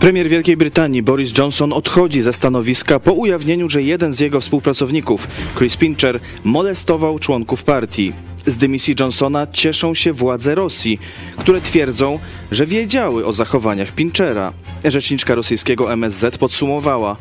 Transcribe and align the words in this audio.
Premier 0.00 0.28
Wielkiej 0.28 0.56
Brytanii 0.56 1.02
Boris 1.02 1.38
Johnson 1.38 1.72
odchodzi 1.72 2.22
ze 2.22 2.32
stanowiska 2.32 3.00
po 3.00 3.12
ujawnieniu, 3.12 3.70
że 3.70 3.82
jeden 3.82 4.14
z 4.14 4.20
jego 4.20 4.40
współpracowników, 4.40 5.28
Chris 5.58 5.76
Pincher, 5.76 6.20
molestował 6.44 7.18
członków 7.18 7.64
partii. 7.64 8.12
Z 8.46 8.56
dymisji 8.56 8.94
Johnsona 9.00 9.46
cieszą 9.46 9.94
się 9.94 10.12
władze 10.12 10.54
Rosji, 10.54 10.98
które 11.36 11.60
twierdzą, 11.60 12.18
że 12.50 12.66
wiedziały 12.66 13.26
o 13.26 13.32
zachowaniach 13.32 13.92
Pinchera. 13.92 14.52
Rzeczniczka 14.84 15.34
rosyjskiego 15.34 15.92
MSZ 15.92 16.38
podsumowała: 16.38 17.16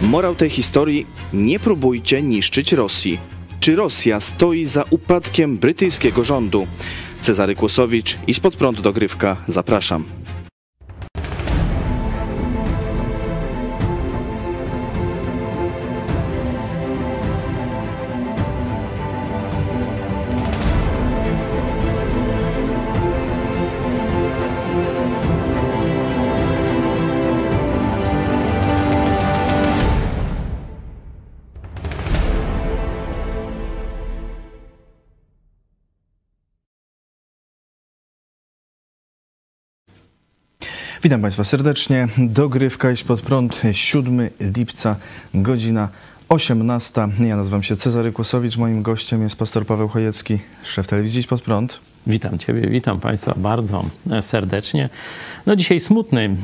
Morał 0.00 0.34
tej 0.34 0.50
historii 0.50 1.06
nie 1.32 1.60
próbujcie 1.60 2.22
niszczyć 2.22 2.72
Rosji. 2.72 3.18
Czy 3.60 3.76
Rosja 3.76 4.20
stoi 4.20 4.64
za 4.64 4.84
upadkiem 4.90 5.58
brytyjskiego 5.58 6.24
rządu? 6.24 6.66
Cezary 7.20 7.54
Kłosowicz 7.54 8.18
i 8.26 8.34
spod 8.34 8.56
prądu 8.56 8.82
dogrywka. 8.82 9.36
Zapraszam. 9.48 10.21
Witam 41.02 41.22
Państwa 41.22 41.44
serdecznie. 41.44 42.08
Dogrywka 42.18 42.90
iść 42.90 43.04
pod 43.04 43.20
prąd 43.20 43.62
7 43.72 44.28
lipca, 44.56 44.96
godzina 45.34 45.88
18. 46.28 47.08
Ja 47.20 47.36
nazywam 47.36 47.62
się 47.62 47.76
Cezary 47.76 48.12
Kłosowicz. 48.12 48.56
Moim 48.56 48.82
gościem 48.82 49.22
jest 49.22 49.36
pastor 49.36 49.66
Paweł 49.66 49.88
Chojecki, 49.88 50.38
szef 50.62 50.86
telewizji 50.86 51.20
Idź 51.20 51.26
pod 51.26 51.42
prąd. 51.42 51.80
Witam 52.06 52.38
Ciebie, 52.38 52.70
witam 52.70 53.00
Państwa 53.00 53.34
bardzo 53.36 53.84
serdecznie. 54.20 54.88
No 55.46 55.56
dzisiaj 55.56 55.80
smutny, 55.80 56.36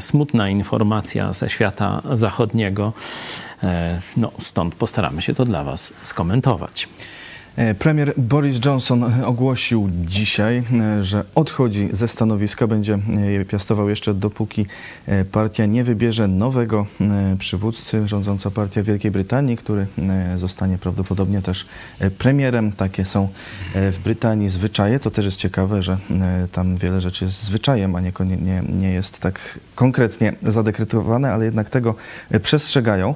smutna 0.00 0.48
informacja 0.48 1.32
ze 1.32 1.50
świata 1.50 2.02
zachodniego. 2.12 2.92
No, 4.16 4.32
stąd 4.40 4.74
postaramy 4.74 5.22
się 5.22 5.34
to 5.34 5.44
dla 5.44 5.64
Was 5.64 5.92
skomentować. 6.02 6.88
E, 7.56 7.74
premier 7.74 8.12
Boris 8.16 8.64
Johnson 8.64 9.04
ogłosił 9.24 9.90
dzisiaj, 10.04 10.62
e, 10.80 11.02
że 11.02 11.24
odchodzi 11.34 11.88
ze 11.92 12.08
stanowiska, 12.08 12.66
będzie 12.66 12.98
je 13.28 13.44
piastował 13.44 13.88
jeszcze 13.88 14.14
dopóki 14.14 14.66
e, 15.06 15.24
partia 15.24 15.66
nie 15.66 15.84
wybierze 15.84 16.28
nowego 16.28 16.86
przywódcy, 17.38 18.08
rządząca 18.08 18.50
partia 18.50 18.82
Wielkiej 18.82 19.10
Brytanii, 19.10 19.56
który 19.56 19.86
zostanie 20.36 20.78
prawdopodobnie 20.78 21.42
też 21.42 21.66
premierem. 22.18 22.72
Takie 22.72 23.04
są 23.04 23.28
w 23.74 23.98
Brytanii 24.04 24.48
zwyczaje. 24.48 25.00
To 25.00 25.10
też 25.10 25.24
jest 25.24 25.36
ciekawe, 25.36 25.82
że 25.82 25.98
tam 26.52 26.76
wiele 26.76 27.00
rzeczy 27.00 27.24
jest 27.24 27.42
zwyczajem, 27.42 27.94
a 27.94 28.00
nie, 28.00 28.12
nie, 28.42 28.62
nie 28.68 28.92
jest 28.92 29.18
tak 29.20 29.58
konkretnie 29.74 30.32
zadekretowane, 30.42 31.32
ale 31.32 31.44
jednak 31.44 31.70
tego 31.70 31.94
przestrzegają. 32.42 33.14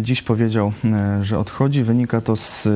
Dziś 0.00 0.22
powiedział, 0.22 0.72
że 1.20 1.38
odchodzi. 1.38 1.82
Wynika 1.82 2.20
to 2.20 2.36
z 2.36 2.68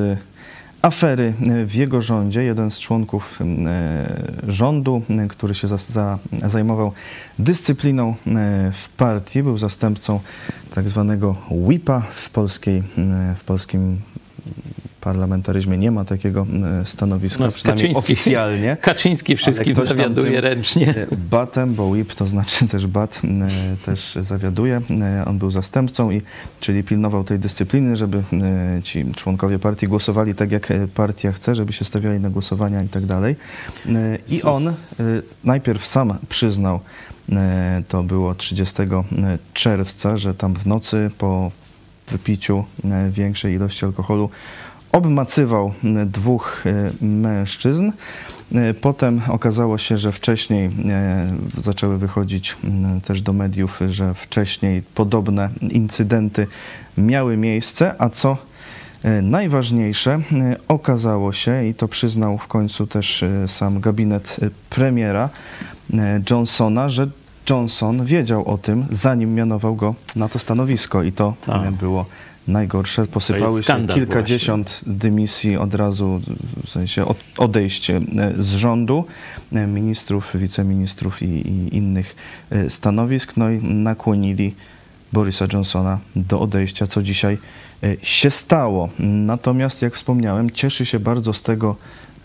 afery 0.83 1.33
e, 1.47 1.65
w 1.65 1.75
jego 1.75 2.01
rządzie. 2.01 2.43
Jeden 2.43 2.71
z 2.71 2.79
członków 2.79 3.39
e, 3.41 4.51
rządu, 4.51 5.01
e, 5.09 5.27
który 5.27 5.53
się 5.53 5.67
za, 5.67 5.77
za, 5.77 6.19
zajmował 6.45 6.91
dyscypliną 7.39 8.15
w 8.73 8.89
partii, 8.97 9.43
był 9.43 9.57
zastępcą 9.57 10.19
tak 10.75 10.89
zwanego 10.89 11.35
whipa 11.49 11.99
w, 11.99 12.29
polskiej, 12.29 12.83
w 13.37 13.43
polskim 13.43 14.01
parlamentaryzmie 15.03 15.77
nie 15.77 15.91
ma 15.91 16.05
takiego 16.05 16.47
e, 16.81 16.85
stanowiska, 16.85 17.43
no, 17.43 17.51
przynajmniej 17.51 17.93
Kaczyński, 17.93 18.13
oficjalnie. 18.13 18.77
Kaczyński 18.81 19.35
wszystkim 19.35 19.75
zawiaduje 19.75 20.41
ręcznie. 20.41 20.95
E, 20.97 21.07
batem, 21.29 21.75
bo 21.75 21.85
whip 21.85 22.15
to 22.15 22.27
znaczy 22.27 22.67
też 22.73 22.87
bat, 22.87 23.21
e, 23.23 23.85
też 23.85 24.17
zawiaduje. 24.21 24.81
On 25.25 25.37
był 25.39 25.51
zastępcą, 25.51 26.11
i, 26.11 26.21
czyli 26.59 26.83
pilnował 26.83 27.23
tej 27.23 27.39
dyscypliny, 27.39 27.95
żeby 27.95 28.23
ci 28.83 29.05
członkowie 29.15 29.59
partii 29.59 29.87
głosowali 29.87 30.35
tak, 30.35 30.51
jak 30.51 30.67
partia 30.95 31.31
chce, 31.31 31.55
żeby 31.55 31.73
się 31.73 31.85
stawiali 31.85 32.19
na 32.19 32.29
głosowania 32.29 32.83
i 32.83 32.87
tak 32.87 33.05
dalej. 33.05 33.35
I 34.29 34.43
on 34.43 34.63
najpierw 35.43 35.87
sam 35.87 36.13
przyznał, 36.29 36.79
to 37.87 38.03
było 38.03 38.35
30 38.35 38.75
czerwca, 39.53 40.17
że 40.17 40.33
tam 40.33 40.53
w 40.53 40.65
nocy 40.65 41.11
po 41.17 41.51
wypiciu 42.07 42.65
większej 43.11 43.53
ilości 43.53 43.85
alkoholu 43.85 44.29
obmacywał 44.93 45.73
e, 45.83 46.05
dwóch 46.05 46.63
e, 46.65 47.05
mężczyzn. 47.05 47.91
E, 48.55 48.73
potem 48.73 49.21
okazało 49.27 49.77
się, 49.77 49.97
że 49.97 50.11
wcześniej 50.11 50.69
zaczęły 51.57 51.97
wychodzić 51.97 52.57
też 53.05 53.21
do 53.21 53.33
mediów, 53.33 53.79
że 53.87 54.13
wcześniej 54.13 54.81
podobne 54.95 55.49
incydenty 55.61 56.47
miały 56.97 57.37
miejsce, 57.37 57.95
a 57.99 58.09
co 58.09 58.37
najważniejsze, 59.21 60.19
okazało 60.67 61.33
się, 61.33 61.65
i 61.65 61.73
to 61.73 61.87
przyznał 61.87 62.37
w 62.37 62.47
końcu 62.47 62.87
też 62.87 63.25
sam 63.47 63.79
gabinet 63.79 64.39
premiera 64.69 65.29
Johnsona, 66.29 66.89
że 66.89 67.07
Johnson 67.49 68.05
wiedział 68.05 68.45
o 68.45 68.57
tym, 68.57 68.85
zanim 68.91 69.33
mianował 69.35 69.75
go 69.75 69.95
na 70.15 70.29
to 70.29 70.39
stanowisko, 70.39 71.03
i 71.03 71.11
to 71.11 71.33
tak. 71.45 71.71
było 71.71 72.05
najgorsze. 72.47 73.05
Posypały 73.05 73.63
się 73.63 73.85
kilkadziesiąt 73.87 74.67
właśnie. 74.69 74.93
dymisji 74.93 75.57
od 75.57 75.75
razu, 75.75 76.21
w 76.65 76.69
sensie 76.69 77.05
odejście 77.37 78.01
z 78.35 78.49
rządu, 78.49 79.05
e, 79.51 79.67
ministrów, 79.67 80.31
wiceministrów 80.35 81.21
i, 81.21 81.25
i 81.25 81.77
innych 81.77 82.15
e, 82.51 82.69
stanowisk, 82.69 83.37
no 83.37 83.49
i 83.49 83.63
nakłonili 83.63 84.55
Borisa 85.13 85.45
Johnsona 85.53 85.99
do 86.15 86.39
odejścia, 86.39 86.87
co 86.87 87.03
dzisiaj 87.03 87.37
e, 87.83 87.95
się 88.01 88.31
stało. 88.31 88.89
Natomiast, 88.99 89.81
jak 89.81 89.95
wspomniałem, 89.95 90.51
cieszy 90.51 90.85
się 90.85 90.99
bardzo 90.99 91.33
z 91.33 91.41
tego 91.41 91.75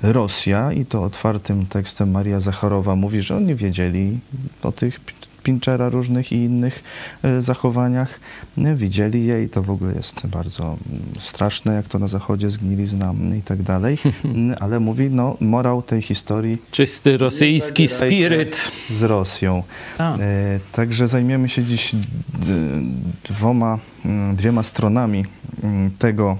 Rosja 0.02 0.72
i 0.72 0.84
to 0.84 1.04
otwartym 1.04 1.66
tekstem 1.66 2.10
Maria 2.10 2.40
Zacharowa 2.40 2.96
mówi, 2.96 3.22
że 3.22 3.36
oni 3.36 3.54
wiedzieli 3.54 4.18
o 4.62 4.72
tych 4.72 5.00
Pinchera 5.42 5.88
różnych 5.88 6.32
i 6.32 6.36
innych 6.36 6.82
e, 7.22 7.40
zachowaniach. 7.40 8.20
Widzieli 8.56 9.26
je 9.26 9.42
i 9.42 9.48
to 9.48 9.62
w 9.62 9.70
ogóle 9.70 9.94
jest 9.94 10.26
bardzo 10.26 10.64
mm, 10.64 11.02
straszne, 11.20 11.74
jak 11.74 11.88
to 11.88 11.98
na 11.98 12.08
zachodzie 12.08 12.50
zgnilizna 12.50 13.14
i 13.38 13.42
tak 13.42 13.62
dalej. 13.62 13.98
Ale 14.60 14.80
mówi, 14.80 15.10
no 15.10 15.36
morał 15.40 15.82
tej 15.82 16.02
historii... 16.02 16.62
Czysty 16.70 17.18
rosyjski 17.18 17.88
spiryt. 17.88 18.72
Z 18.90 19.02
Rosją. 19.02 19.62
A. 19.98 20.16
E, 20.16 20.18
także 20.72 21.08
zajmiemy 21.08 21.48
się 21.48 21.64
dziś 21.64 21.94
dwoma, 23.24 23.78
mm, 24.04 24.36
dwiema 24.36 24.62
stronami 24.62 25.24
mm, 25.62 25.90
tego 25.98 26.36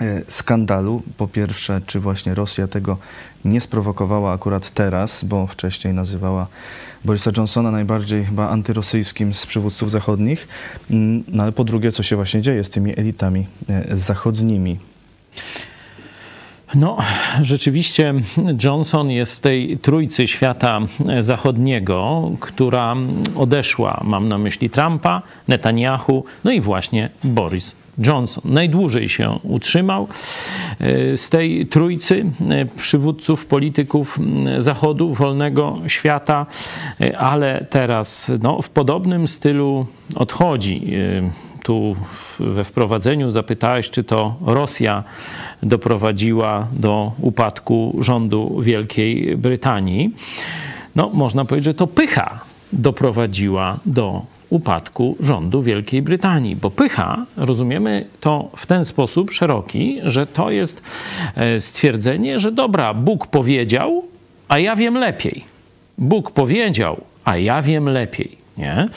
e, 0.00 0.22
skandalu. 0.28 1.02
Po 1.16 1.28
pierwsze, 1.28 1.80
czy 1.86 2.00
właśnie 2.00 2.34
Rosja 2.34 2.68
tego 2.68 2.98
nie 3.44 3.60
sprowokowała 3.60 4.32
akurat 4.32 4.70
teraz, 4.70 5.24
bo 5.24 5.46
wcześniej 5.46 5.94
nazywała 5.94 6.46
Borisa 7.04 7.30
Johnsona 7.36 7.70
najbardziej 7.70 8.24
chyba 8.24 8.48
antyrosyjskim 8.48 9.34
z 9.34 9.46
przywódców 9.46 9.90
zachodnich. 9.90 10.48
Mm, 10.90 11.24
no 11.28 11.42
ale 11.42 11.52
po 11.52 11.64
drugie, 11.64 11.92
co 11.92 12.02
się 12.02 12.16
właśnie 12.16 12.42
dzieje 12.42 12.64
z 12.64 12.70
tymi 12.70 12.98
elitami 12.98 13.46
e, 13.68 13.96
zachodnimi? 13.96 14.78
No, 16.74 16.96
rzeczywiście 17.42 18.14
Johnson 18.64 19.10
jest 19.10 19.42
tej 19.42 19.78
trójcy 19.78 20.26
świata 20.26 20.80
zachodniego, 21.20 22.30
która 22.40 22.96
odeszła, 23.36 24.00
mam 24.04 24.28
na 24.28 24.38
myśli 24.38 24.70
Trumpa, 24.70 25.22
Netanyahu, 25.48 26.24
no 26.44 26.50
i 26.50 26.60
właśnie 26.60 27.10
Boris 27.24 27.76
Johnson. 27.98 28.42
Najdłużej 28.44 29.08
się 29.08 29.38
utrzymał 29.42 30.08
e, 30.80 31.16
z 31.16 31.30
tej 31.30 31.66
trójcy 31.66 32.24
e, 32.50 32.66
przywódców, 32.66 33.46
polityków 33.46 34.18
Zachodu, 34.58 35.14
wolnego 35.14 35.78
świata, 35.86 36.46
e, 37.00 37.18
ale 37.18 37.66
teraz 37.70 38.32
no, 38.42 38.62
w 38.62 38.68
podobnym 38.68 39.28
stylu 39.28 39.86
odchodzi. 40.14 40.92
Tu 41.62 41.96
we 42.40 42.64
wprowadzeniu 42.64 43.30
zapytałeś, 43.30 43.90
czy 43.90 44.04
to 44.04 44.36
Rosja 44.46 45.04
doprowadziła 45.62 46.68
do 46.72 47.12
upadku 47.20 47.96
rządu 48.00 48.60
Wielkiej 48.62 49.36
Brytanii. 49.36 50.10
No, 50.96 51.10
można 51.14 51.44
powiedzieć, 51.44 51.64
że 51.64 51.74
to 51.74 51.86
pycha 51.86 52.40
doprowadziła 52.72 53.78
do 53.86 54.22
upadku 54.50 55.16
rządu 55.20 55.62
Wielkiej 55.62 56.02
Brytanii. 56.02 56.56
Bo 56.56 56.70
pycha, 56.70 57.26
rozumiemy 57.36 58.06
to 58.20 58.50
w 58.56 58.66
ten 58.66 58.84
sposób 58.84 59.32
szeroki, 59.32 60.00
że 60.02 60.26
to 60.26 60.50
jest 60.50 60.82
e, 61.34 61.60
stwierdzenie, 61.60 62.38
że 62.38 62.52
dobra, 62.52 62.94
Bóg 62.94 63.26
powiedział, 63.26 64.04
a 64.48 64.58
ja 64.58 64.76
wiem 64.76 64.94
lepiej. 64.94 65.44
Bóg 65.98 66.30
powiedział, 66.30 67.00
a 67.24 67.36
ja 67.36 67.62
wiem 67.62 67.88
lepiej. 67.88 68.38
Nie? 68.58 68.88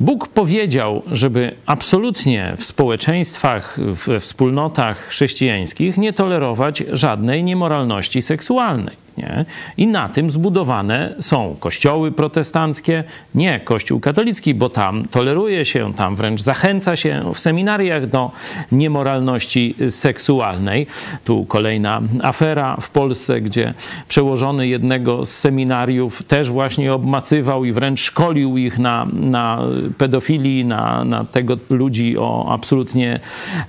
Bóg 0.00 0.28
powiedział, 0.28 1.02
żeby 1.12 1.54
absolutnie 1.66 2.54
w 2.56 2.64
społeczeństwach, 2.64 3.78
w 3.78 4.20
wspólnotach 4.20 5.08
chrześcijańskich 5.08 5.98
nie 5.98 6.12
tolerować 6.12 6.84
żadnej 6.92 7.44
niemoralności 7.44 8.22
seksualnej. 8.22 9.05
Nie? 9.18 9.44
I 9.76 9.86
na 9.86 10.08
tym 10.08 10.30
zbudowane 10.30 11.14
są 11.20 11.56
kościoły 11.60 12.12
protestanckie, 12.12 13.04
nie 13.34 13.60
kościół 13.60 14.00
katolicki, 14.00 14.54
bo 14.54 14.68
tam 14.70 15.04
toleruje 15.10 15.64
się, 15.64 15.94
tam 15.94 16.16
wręcz 16.16 16.40
zachęca 16.40 16.96
się 16.96 17.32
w 17.34 17.40
seminariach 17.40 18.06
do 18.06 18.30
niemoralności 18.72 19.74
seksualnej. 19.90 20.86
Tu 21.24 21.44
kolejna 21.44 22.00
afera 22.22 22.76
w 22.80 22.90
Polsce, 22.90 23.40
gdzie 23.40 23.74
przełożony 24.08 24.68
jednego 24.68 25.26
z 25.26 25.30
seminariów 25.30 26.22
też 26.22 26.50
właśnie 26.50 26.92
obmacywał 26.92 27.64
i 27.64 27.72
wręcz 27.72 28.00
szkolił 28.00 28.56
ich 28.56 28.78
na, 28.78 29.06
na 29.12 29.62
pedofilii, 29.98 30.64
na, 30.64 31.04
na 31.04 31.24
tego 31.24 31.56
ludzi 31.70 32.18
o 32.18 32.52
absolutnie 32.52 33.20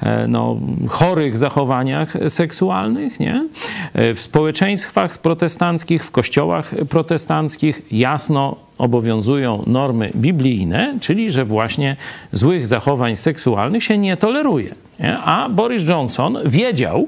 e, 0.02 0.28
no, 0.28 0.58
chorych 0.88 1.38
zachowaniach 1.38 2.14
seksualnych. 2.28 3.20
Nie? 3.20 3.48
E, 3.94 4.14
w 4.14 4.22
społeczeństwach 4.22 5.18
protestanckich 5.18 5.37
protestanckich, 5.38 6.04
w 6.04 6.12
kościołach 6.12 6.72
protestanckich 6.90 7.82
jasno 7.92 8.56
obowiązują 8.78 9.64
normy 9.68 10.12
biblijne, 10.16 10.98
czyli 11.02 11.32
że 11.32 11.46
właśnie 11.46 11.96
złych 12.32 12.68
zachowań 12.68 13.16
seksualnych 13.16 13.84
się 13.84 13.98
nie 13.98 14.18
toleruje. 14.18 14.76
Nie? 15.00 15.18
A 15.18 15.50
Boris 15.50 15.84
Johnson 15.90 16.38
wiedział, 16.46 17.08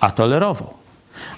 a 0.00 0.10
tolerował. 0.10 0.74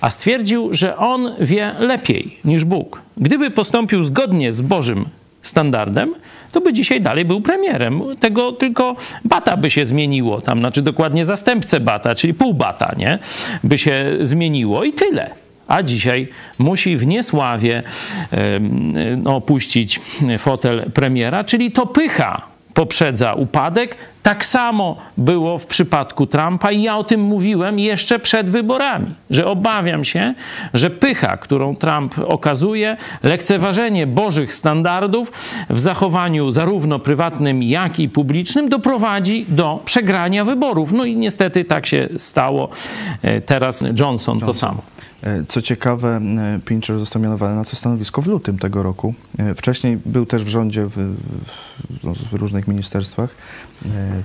A 0.00 0.10
stwierdził, 0.10 0.68
że 0.74 0.96
on 0.96 1.34
wie 1.40 1.74
lepiej 1.78 2.36
niż 2.44 2.64
Bóg. 2.64 3.02
Gdyby 3.16 3.50
postąpił 3.50 4.02
zgodnie 4.02 4.52
z 4.52 4.62
Bożym 4.62 5.04
standardem, 5.42 6.14
to 6.52 6.60
by 6.60 6.72
dzisiaj 6.72 7.00
dalej 7.00 7.24
był 7.24 7.40
premierem. 7.40 8.02
Tego 8.20 8.52
tylko 8.52 8.96
bata 9.24 9.56
by 9.56 9.70
się 9.70 9.86
zmieniło, 9.86 10.40
tam, 10.40 10.58
znaczy 10.58 10.82
dokładnie 10.82 11.24
zastępcę 11.24 11.80
bata, 11.80 12.14
czyli 12.14 12.34
pół 12.34 12.54
bata, 12.54 12.94
nie? 12.96 13.18
By 13.64 13.78
się 13.78 14.18
zmieniło 14.20 14.84
i 14.84 14.92
tyle 14.92 15.30
a 15.70 15.82
dzisiaj 15.82 16.28
musi 16.58 16.96
w 16.96 17.06
niesławie 17.06 17.82
opuścić 19.24 20.00
fotel 20.38 20.90
premiera, 20.94 21.44
czyli 21.44 21.72
to 21.72 21.86
pycha 21.86 22.50
poprzedza 22.74 23.34
upadek. 23.34 23.96
Tak 24.22 24.44
samo 24.44 24.96
było 25.16 25.58
w 25.58 25.66
przypadku 25.66 26.26
Trumpa 26.26 26.72
i 26.72 26.82
ja 26.82 26.96
o 26.96 27.04
tym 27.04 27.20
mówiłem 27.20 27.78
jeszcze 27.78 28.18
przed 28.18 28.50
wyborami, 28.50 29.14
że 29.30 29.46
obawiam 29.46 30.04
się, 30.04 30.34
że 30.74 30.90
pycha, 30.90 31.36
którą 31.36 31.76
Trump 31.76 32.14
okazuje, 32.18 32.96
lekceważenie 33.22 34.06
bożych 34.06 34.54
standardów 34.54 35.32
w 35.70 35.80
zachowaniu 35.80 36.50
zarówno 36.50 36.98
prywatnym, 36.98 37.62
jak 37.62 38.00
i 38.00 38.08
publicznym 38.08 38.68
doprowadzi 38.68 39.46
do 39.48 39.80
przegrania 39.84 40.44
wyborów. 40.44 40.92
No 40.92 41.04
i 41.04 41.16
niestety 41.16 41.64
tak 41.64 41.86
się 41.86 42.08
stało. 42.16 42.68
E, 43.22 43.40
teraz 43.40 43.80
Johnson, 43.80 43.98
Johnson. 43.98 44.40
to 44.40 44.54
samo. 44.54 44.82
E, 45.22 45.44
co 45.44 45.62
ciekawe, 45.62 46.20
e, 46.38 46.60
Pincher 46.64 46.98
został 46.98 47.22
mianowany 47.22 47.56
na 47.56 47.64
to 47.64 47.76
stanowisko 47.76 48.22
w 48.22 48.26
lutym 48.26 48.58
tego 48.58 48.82
roku. 48.82 49.14
E, 49.38 49.54
wcześniej 49.54 49.98
był 50.06 50.26
też 50.26 50.44
w 50.44 50.48
rządzie 50.48 50.86
w, 50.86 50.90
w, 50.90 52.04
no, 52.04 52.14
w 52.14 52.32
różnych 52.32 52.68
ministerstwach, 52.68 53.34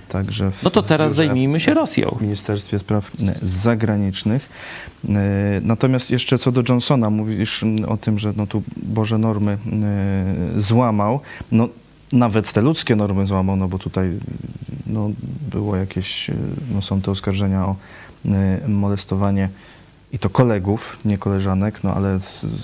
także 0.10 0.52
w, 0.52 0.64
No 0.64 0.70
to 0.70 0.84
teraz 0.84 1.12
biurze, 1.12 1.16
zajmijmy 1.16 1.60
się 1.60 1.74
Rosją. 1.74 2.10
W 2.20 2.22
Ministerstwie 2.22 2.80
Spraw 2.80 3.12
Zagranicznych. 3.42 4.50
Natomiast 5.62 6.12
jeszcze 6.12 6.38
co 6.38 6.52
do 6.52 6.64
Johnsona, 6.70 7.10
mówisz 7.10 7.66
o 7.88 7.98
tym, 7.98 8.20
że 8.20 8.34
no 8.38 8.48
tu 8.48 8.64
Boże 8.78 9.18
normy 9.18 9.58
złamał. 10.58 11.20
No, 11.52 11.70
nawet 12.14 12.54
te 12.54 12.62
ludzkie 12.62 12.96
normy 12.96 13.26
złamał, 13.26 13.56
no 13.56 13.68
bo 13.68 13.80
tutaj 13.80 14.12
no, 14.88 15.12
było 15.52 15.76
jakieś, 15.76 16.32
no 16.74 16.82
są 16.82 17.02
te 17.02 17.12
oskarżenia 17.12 17.66
o 17.66 17.76
molestowanie 18.68 19.50
i 20.16 20.20
to 20.20 20.30
kolegów, 20.30 20.98
nie 21.06 21.18
koleżanek, 21.18 21.84
no 21.84 21.94
ale 21.94 22.20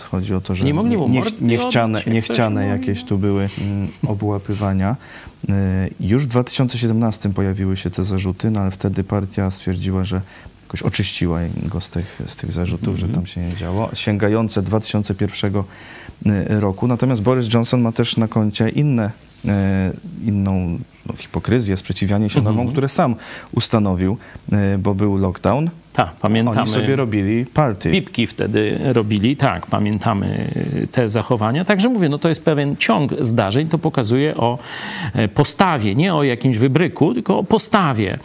chodzi 0.10 0.36
o 0.36 0.42
to, 0.42 0.56
że 0.56 0.66
nie 0.66 0.74
mogli 0.74 0.98
mu 0.98 1.10
nie, 1.10 1.22
niechciane, 1.42 2.04
niechciane 2.08 2.66
jakieś 2.66 3.04
tu 3.04 3.18
były 3.18 3.50
mm, 3.62 3.88
obłapywania. 4.08 4.96
Y, 5.50 5.54
już 6.00 6.24
w 6.24 6.28
2017 6.28 7.30
pojawiły 7.30 7.78
się 7.78 7.90
te 7.90 8.04
zarzuty, 8.04 8.52
no 8.52 8.60
ale 8.60 8.72
wtedy 8.72 9.04
partia 9.04 9.52
stwierdziła, 9.52 10.04
że 10.04 10.22
jakoś 10.62 10.82
oczyściła 10.82 11.40
go 11.66 11.82
z 11.82 11.90
tych, 11.90 12.22
z 12.26 12.36
tych 12.36 12.52
zarzutów, 12.52 12.88
mm 12.88 12.96
-hmm. 12.96 13.00
że 13.00 13.06
mhm. 13.06 13.26
tam 13.26 13.28
się 13.28 13.42
nie 13.42 13.56
działo, 13.56 13.90
sięgające 13.94 14.62
2001 14.62 15.56
y, 16.26 16.60
roku. 16.60 16.88
Natomiast 16.88 17.22
Boris 17.22 17.54
Johnson 17.54 17.82
ma 17.82 17.92
też 17.92 18.18
na 18.18 18.28
koncie 18.28 18.70
inne, 18.70 19.12
y, 19.46 19.50
inną 20.26 20.80
no, 21.06 21.14
hipokryzję, 21.18 21.78
sprzeciwianie 21.78 22.30
się 22.30 22.40
mm 22.40 22.44
-hmm. 22.44 22.56
normom, 22.56 22.72
które 22.72 22.90
sam 22.90 23.16
ustanowił, 23.52 24.18
bo 24.80 24.96
był 24.96 25.18
lockdown, 25.18 25.70
tak, 25.94 26.12
pamiętamy. 26.22 26.62
Oni 26.62 26.70
sobie 26.70 26.96
robili 26.96 27.46
party. 27.46 27.92
Pipki 27.92 28.28
wtedy 28.28 28.80
robili, 28.84 29.38
tak, 29.38 29.66
pamiętamy 29.66 30.52
te 30.92 31.10
zachowania. 31.10 31.66
Także 31.66 31.90
mówię, 31.90 32.10
no 32.10 32.18
to 32.18 32.30
jest 32.30 32.46
pewien 32.46 32.76
ciąg 32.78 33.12
zdarzeń, 33.20 33.68
to 33.68 33.78
pokazuje 33.78 34.38
o 34.38 34.58
e, 35.14 35.28
postawie, 35.28 35.96
nie 35.96 36.16
o 36.16 36.24
jakimś 36.24 36.58
wybryku, 36.58 37.14
tylko 37.14 37.38
o 37.38 37.44
postawie 37.44 38.20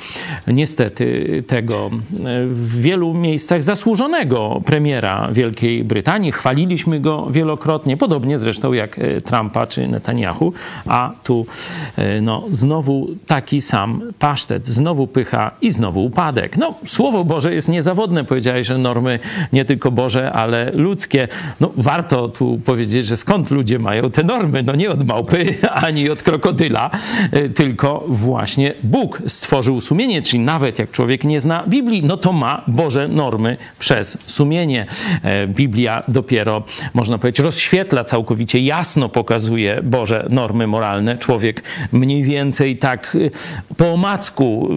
niestety 0.46 1.42
tego 1.46 1.86
e, 1.86 2.46
w 2.46 2.80
wielu 2.80 3.14
miejscach 3.14 3.62
zasłużonego 3.62 4.60
premiera 4.64 5.28
Wielkiej 5.32 5.84
Brytanii. 5.84 6.32
Chwaliliśmy 6.32 7.00
go 7.00 7.26
wielokrotnie, 7.30 7.96
podobnie 7.96 8.38
zresztą 8.38 8.72
jak 8.72 8.98
e, 8.98 9.20
Trumpa 9.20 9.66
czy 9.66 9.88
Netanyahu, 9.88 10.52
a 10.86 11.12
tu 11.24 11.46
no, 12.22 12.44
znowu 12.50 13.08
taki 13.26 13.60
sam 13.60 14.02
pasztet, 14.18 14.66
znowu 14.66 15.06
pycha 15.06 15.50
i 15.60 15.70
znowu 15.70 16.04
upadek. 16.04 16.56
No, 16.56 16.74
Słowo 16.86 17.24
Boże 17.24 17.55
jest 17.56 17.68
niezawodne. 17.68 18.24
Powiedziałeś, 18.24 18.66
że 18.66 18.78
normy 18.78 19.18
nie 19.52 19.64
tylko 19.64 19.90
Boże, 19.90 20.32
ale 20.32 20.70
ludzkie. 20.74 21.28
No, 21.60 21.72
warto 21.76 22.28
tu 22.28 22.60
powiedzieć, 22.64 23.06
że 23.06 23.16
skąd 23.16 23.50
ludzie 23.50 23.78
mają 23.78 24.10
te 24.10 24.22
normy? 24.22 24.62
No 24.62 24.74
nie 24.74 24.90
od 24.90 25.06
małpy 25.06 25.54
ani 25.86 26.10
od 26.10 26.22
krokodyla, 26.22 26.90
e, 27.32 27.48
tylko 27.48 28.04
właśnie 28.08 28.74
Bóg 28.82 29.22
stworzył 29.26 29.80
sumienie, 29.80 30.22
czyli 30.22 30.42
nawet 30.42 30.78
jak 30.78 30.90
człowiek 30.90 31.24
nie 31.24 31.40
zna 31.40 31.64
Biblii, 31.68 32.02
no 32.02 32.16
to 32.16 32.32
ma 32.32 32.62
Boże 32.66 33.08
normy 33.08 33.56
przez 33.78 34.18
sumienie. 34.26 34.86
E, 35.22 35.46
Biblia 35.46 36.02
dopiero, 36.08 36.62
można 36.94 37.18
powiedzieć, 37.18 37.38
rozświetla 37.38 38.04
całkowicie, 38.04 38.60
jasno 38.60 39.08
pokazuje 39.08 39.80
Boże 39.82 40.26
normy 40.30 40.66
moralne. 40.66 41.18
Człowiek 41.18 41.62
mniej 41.92 42.22
więcej 42.22 42.76
tak 42.76 43.16
e, 43.16 43.74
po 43.76 43.92
omacku, 43.92 44.68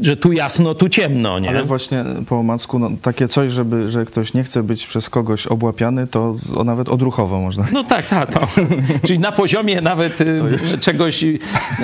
że 0.00 0.16
tu 0.16 0.32
jasno, 0.32 0.74
tu 0.74 0.88
ciemno, 0.88 1.38
nie? 1.38 1.48
Ale 1.48 1.64
właśnie 1.64 2.04
po 2.28 2.38
omacku, 2.38 2.78
no, 2.78 2.90
takie 3.02 3.28
coś, 3.28 3.50
żeby, 3.50 3.90
że 3.90 4.04
ktoś 4.04 4.34
nie 4.34 4.44
chce 4.44 4.62
być 4.62 4.86
przez 4.86 5.10
kogoś 5.10 5.46
obłapiany, 5.46 6.06
to 6.06 6.34
o, 6.56 6.64
nawet 6.64 6.88
odruchowo 6.88 7.40
można. 7.40 7.64
No 7.72 7.84
tak, 7.84 8.06
tak. 8.06 8.32
To. 8.32 8.40
Czyli 9.06 9.18
na 9.18 9.32
poziomie 9.32 9.80
nawet 9.80 10.20
y, 10.20 10.78
czegoś, 10.80 11.24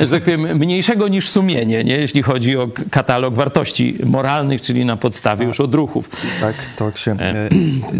że 0.00 0.08
tak 0.10 0.22
powiem, 0.22 0.58
mniejszego 0.58 1.08
niż 1.08 1.28
sumienie, 1.28 1.84
nie? 1.84 1.96
jeśli 1.96 2.22
chodzi 2.22 2.56
o 2.56 2.68
katalog 2.90 3.34
wartości 3.34 3.98
moralnych, 4.04 4.60
czyli 4.60 4.84
na 4.84 4.96
podstawie 4.96 5.38
tak. 5.38 5.48
już 5.48 5.60
odruchów. 5.60 6.10
Tak, 6.40 6.54
to 6.76 6.96
się... 6.96 7.16
E, 7.20 7.34
e, 7.34 7.48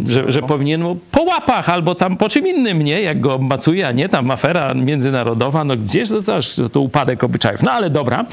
że, 0.15 0.33
że 0.33 0.43
powinien 0.43 0.81
no, 0.81 0.97
po 1.11 1.23
łapach 1.23 1.69
albo 1.69 1.95
tam 1.95 2.17
po 2.17 2.29
czym 2.29 2.47
innym, 2.47 2.83
nie? 2.83 3.03
Jak 3.03 3.21
go 3.21 3.35
obmacuje, 3.35 3.89
a 3.89 3.93
nie 3.93 4.09
tam 4.09 4.31
afera 4.31 4.75
międzynarodowa, 4.75 5.65
no 5.65 5.77
gdzieś 5.77 6.09
to 6.09 6.23
też 6.23 6.61
to 6.73 6.81
upadek 6.81 7.25
obyczajów. 7.25 7.63
No 7.63 7.73
ale 7.73 7.91
dobra, 7.91 8.25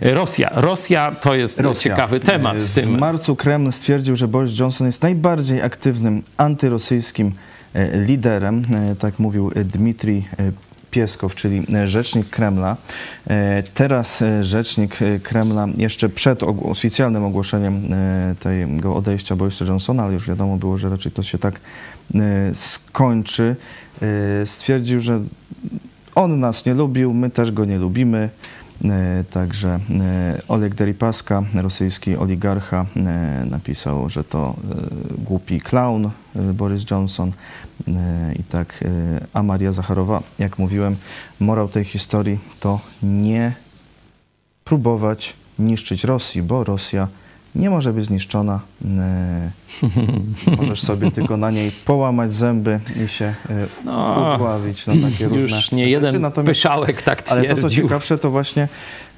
Rosja. 0.00 0.50
Rosja 0.54 1.12
to 1.20 1.34
jest 1.34 1.60
Rosja. 1.60 1.90
ciekawy 1.90 2.20
temat 2.20 2.56
w 2.56 2.74
tym. 2.74 2.84
W 2.84 2.98
marcu 2.98 3.36
Kreml 3.36 3.49
stwierdził, 3.70 4.16
że 4.16 4.28
Boris 4.28 4.58
Johnson 4.58 4.86
jest 4.86 5.02
najbardziej 5.02 5.62
aktywnym 5.62 6.22
antyrosyjskim 6.36 7.32
e, 7.74 8.04
liderem. 8.04 8.62
E, 8.74 8.96
tak 8.96 9.18
mówił 9.18 9.50
Dmitrij 9.64 10.18
e, 10.18 10.52
Pieskow, 10.90 11.34
czyli 11.34 11.66
rzecznik 11.84 12.30
Kremla. 12.30 12.76
Teraz 13.74 14.24
rzecznik 14.40 14.98
Kremla 15.22 15.68
jeszcze 15.76 16.08
przed 16.08 16.42
oficjalnym 16.42 17.24
ogłoszeniem 17.24 17.82
tego 18.40 18.96
odejścia 18.96 19.36
Borisa 19.36 19.64
Johnsona, 19.64 20.02
ale 20.02 20.12
już 20.12 20.28
wiadomo 20.28 20.56
było, 20.56 20.78
że 20.78 20.88
raczej 20.88 21.12
to 21.12 21.22
się 21.22 21.38
tak 21.38 21.60
skończy, 22.54 23.56
stwierdził, 24.44 25.00
że 25.00 25.20
on 26.14 26.40
nas 26.40 26.66
nie 26.66 26.74
lubił, 26.74 27.14
my 27.14 27.30
też 27.30 27.52
go 27.52 27.64
nie 27.64 27.78
lubimy. 27.78 28.28
E, 28.84 29.24
także 29.30 29.68
e, 29.68 30.42
Oleg 30.48 30.74
Deripaska, 30.74 31.42
rosyjski 31.54 32.16
oligarcha, 32.16 32.86
e, 32.96 33.00
napisał, 33.50 34.08
że 34.08 34.24
to 34.24 34.56
głupi 35.18 35.60
clown 35.60 36.10
Boris 36.34 36.90
Johnson 36.90 37.32
i 38.38 38.44
tak. 38.44 38.84
A 39.32 39.42
Maria 39.42 39.72
Zacharowa, 39.72 40.22
jak 40.38 40.58
mówiłem, 40.58 40.96
morał 41.40 41.68
tej 41.68 41.84
historii 41.84 42.38
to 42.60 42.80
nie 43.02 43.52
próbować 44.64 45.34
niszczyć 45.58 46.04
Rosji, 46.04 46.42
bo 46.42 46.64
Rosja 46.64 47.08
nie 47.54 47.70
może 47.70 47.92
być 47.92 48.04
zniszczona. 48.04 48.60
E, 48.98 49.50
możesz 50.56 50.80
sobie 50.82 51.10
tylko 51.16 51.36
na 51.36 51.50
niej 51.50 51.70
połamać 51.84 52.34
zęby 52.34 52.80
i 53.04 53.08
się 53.08 53.24
e, 53.24 53.66
No, 53.84 54.32
udławić. 54.34 54.86
No, 54.86 54.92
takie 55.10 55.28
różne 55.28 55.56
Już 55.56 55.72
nie 55.72 55.78
rzeczy. 55.84 55.90
jeden 55.90 56.20
Natomiast- 56.20 56.46
pyszałek 56.50 57.02
tak 57.02 57.22
ale 57.30 57.40
twierdził. 57.42 57.62
to, 57.62 57.68
co 57.68 57.74
ciekawsze, 57.74 58.18
to 58.18 58.30
właśnie, 58.30 58.68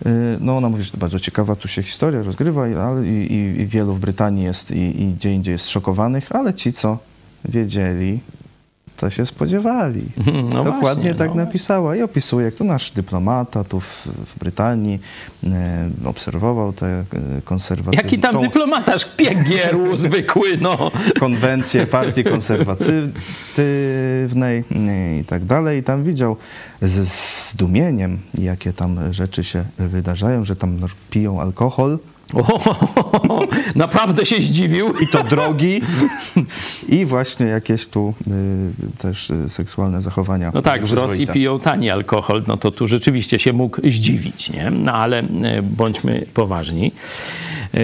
y, 0.06 0.10
no 0.40 0.56
ona 0.56 0.68
mówi, 0.68 0.82
że 0.84 0.90
to 0.90 0.98
bardzo 0.98 1.20
ciekawa 1.20 1.56
tu 1.56 1.68
się 1.68 1.82
historia 1.82 2.22
rozgrywa, 2.22 2.68
i- 2.68 2.74
ale 2.74 3.06
i, 3.06 3.32
i, 3.32 3.60
i 3.60 3.66
wielu 3.66 3.92
w 3.94 4.00
Brytanii 4.00 4.44
jest 4.44 4.70
i, 4.70 5.02
i 5.02 5.12
gdzie 5.14 5.32
indziej 5.32 5.52
jest 5.52 5.68
szokowanych, 5.68 6.32
ale 6.36 6.54
ci, 6.54 6.72
co 6.72 6.98
wiedzieli, 7.44 8.20
to 8.96 9.10
się 9.10 9.26
spodziewali. 9.26 10.02
No 10.52 10.64
Dokładnie 10.64 10.80
właśnie, 10.80 11.14
tak 11.14 11.28
no. 11.28 11.34
napisała 11.34 11.96
i 11.96 12.02
opisuje, 12.02 12.44
jak 12.44 12.54
to 12.54 12.64
nasz 12.64 12.90
dyplomata 12.90 13.64
tu 13.64 13.80
w, 13.80 14.08
w 14.26 14.38
Brytanii 14.38 15.00
e, 15.44 15.88
obserwował 16.04 16.72
te 16.72 16.86
e, 16.86 17.04
konserwatywne... 17.44 18.02
Jaki 18.02 18.18
tam 18.18 18.34
tą 18.34 18.40
dyplomatarz 18.40 19.04
piegierł 19.16 19.96
zwykły, 20.06 20.58
no. 20.60 20.90
konwencję 21.20 21.86
partii 21.86 22.24
konserwatywnej 22.24 24.64
e, 24.70 25.18
i 25.20 25.24
tak 25.24 25.44
dalej. 25.44 25.80
I 25.80 25.82
tam 25.82 26.04
widział 26.04 26.36
ze 26.82 27.04
zdumieniem, 27.04 28.18
jakie 28.34 28.72
tam 28.72 29.12
rzeczy 29.12 29.44
się 29.44 29.64
wydarzają, 29.78 30.44
że 30.44 30.56
tam 30.56 30.78
piją 31.10 31.40
alkohol 31.40 31.98
O, 32.34 32.60
naprawdę 33.74 34.26
się 34.26 34.42
zdziwił. 34.42 34.94
i 35.00 35.06
to 35.06 35.24
drogi 35.24 35.80
i 36.88 37.06
właśnie 37.06 37.46
jakieś 37.46 37.86
tu 37.86 38.14
y, 38.26 39.02
też 39.02 39.30
y, 39.30 39.48
seksualne 39.48 40.02
zachowania. 40.02 40.50
No 40.54 40.62
tak, 40.62 40.86
w 40.86 40.92
Rosji 40.92 41.26
piją 41.26 41.60
tani 41.60 41.90
alkohol, 41.90 42.42
no 42.46 42.56
to 42.56 42.70
tu 42.70 42.86
rzeczywiście 42.88 43.38
się 43.38 43.52
mógł 43.52 43.90
zdziwić, 43.90 44.50
nie? 44.50 44.70
No 44.70 44.92
ale 44.92 45.18
e, 45.18 45.62
bądźmy 45.62 46.26
poważni. 46.34 46.92
E, 47.74 47.78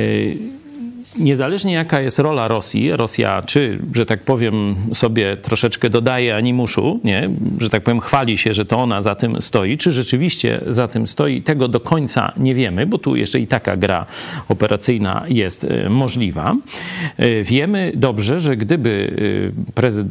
Niezależnie 1.16 1.72
jaka 1.72 2.00
jest 2.00 2.18
rola 2.18 2.48
Rosji, 2.48 2.92
Rosja 2.92 3.42
czy, 3.42 3.78
że 3.94 4.06
tak 4.06 4.22
powiem, 4.22 4.76
sobie 4.94 5.36
troszeczkę 5.36 5.90
dodaje 5.90 6.36
animuszu, 6.36 7.00
nie? 7.04 7.30
że 7.58 7.70
tak 7.70 7.82
powiem, 7.82 8.00
chwali 8.00 8.38
się, 8.38 8.54
że 8.54 8.64
to 8.64 8.78
ona 8.78 9.02
za 9.02 9.14
tym 9.14 9.40
stoi, 9.40 9.78
czy 9.78 9.90
rzeczywiście 9.90 10.60
za 10.66 10.88
tym 10.88 11.06
stoi, 11.06 11.42
tego 11.42 11.68
do 11.68 11.80
końca 11.80 12.32
nie 12.36 12.54
wiemy, 12.54 12.86
bo 12.86 12.98
tu 12.98 13.16
jeszcze 13.16 13.40
i 13.40 13.46
taka 13.46 13.76
gra 13.76 14.06
operacyjna 14.48 15.24
jest 15.28 15.64
e, 15.64 15.88
możliwa. 15.88 16.54
E, 17.16 17.42
Wiemy 17.42 17.92
dobrze, 17.94 18.40
że 18.40 18.56
gdyby 18.56 19.12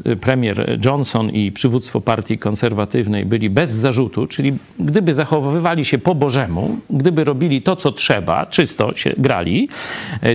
e, 0.06 0.16
premier 0.16 0.80
Johnson 0.86 1.30
i 1.30 1.52
przywództwo 1.52 2.02
partii 2.02 2.38
konserwatywnej 2.38 3.26
byli 3.26 3.50
bez 3.50 3.72
zarzutu, 3.72 4.28
czyli 4.28 4.58
gdyby 4.80 5.14
zachowywali 5.14 5.86
się 5.86 5.98
po 5.98 6.16
Bożemu, 6.16 6.78
gdyby 6.90 7.24
robili 7.24 7.62
to, 7.62 7.76
co 7.76 7.92
trzeba, 7.92 8.46
czysto 8.46 8.96
się 8.96 9.14
grali, 9.18 9.70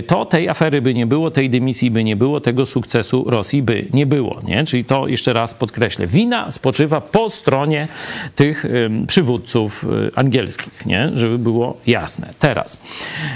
to 0.07 0.25
tej 0.25 0.49
afery 0.53 0.81
by 0.81 0.93
nie 0.93 1.05
było, 1.05 1.31
tej 1.31 1.49
dymisji 1.49 1.91
by 1.91 2.03
nie 2.03 2.15
było, 2.15 2.39
tego 2.39 2.65
sukcesu 2.65 3.29
Rosji 3.29 3.61
by 3.63 3.85
nie 3.93 4.05
było. 4.05 4.39
Nie? 4.43 4.63
Czyli 4.65 4.85
to 4.85 5.07
jeszcze 5.07 5.33
raz 5.33 5.53
podkreślę. 5.53 6.07
Wina 6.07 6.51
spoczywa 6.51 7.01
po 7.01 7.29
stronie 7.29 7.87
tych 8.35 8.65
przywódców 9.07 9.85
e, 9.85 10.19
angielskich, 10.19 10.85
nie? 10.85 11.11
żeby 11.15 11.37
było 11.37 11.77
jasne. 11.87 12.29
Teraz 12.39 12.79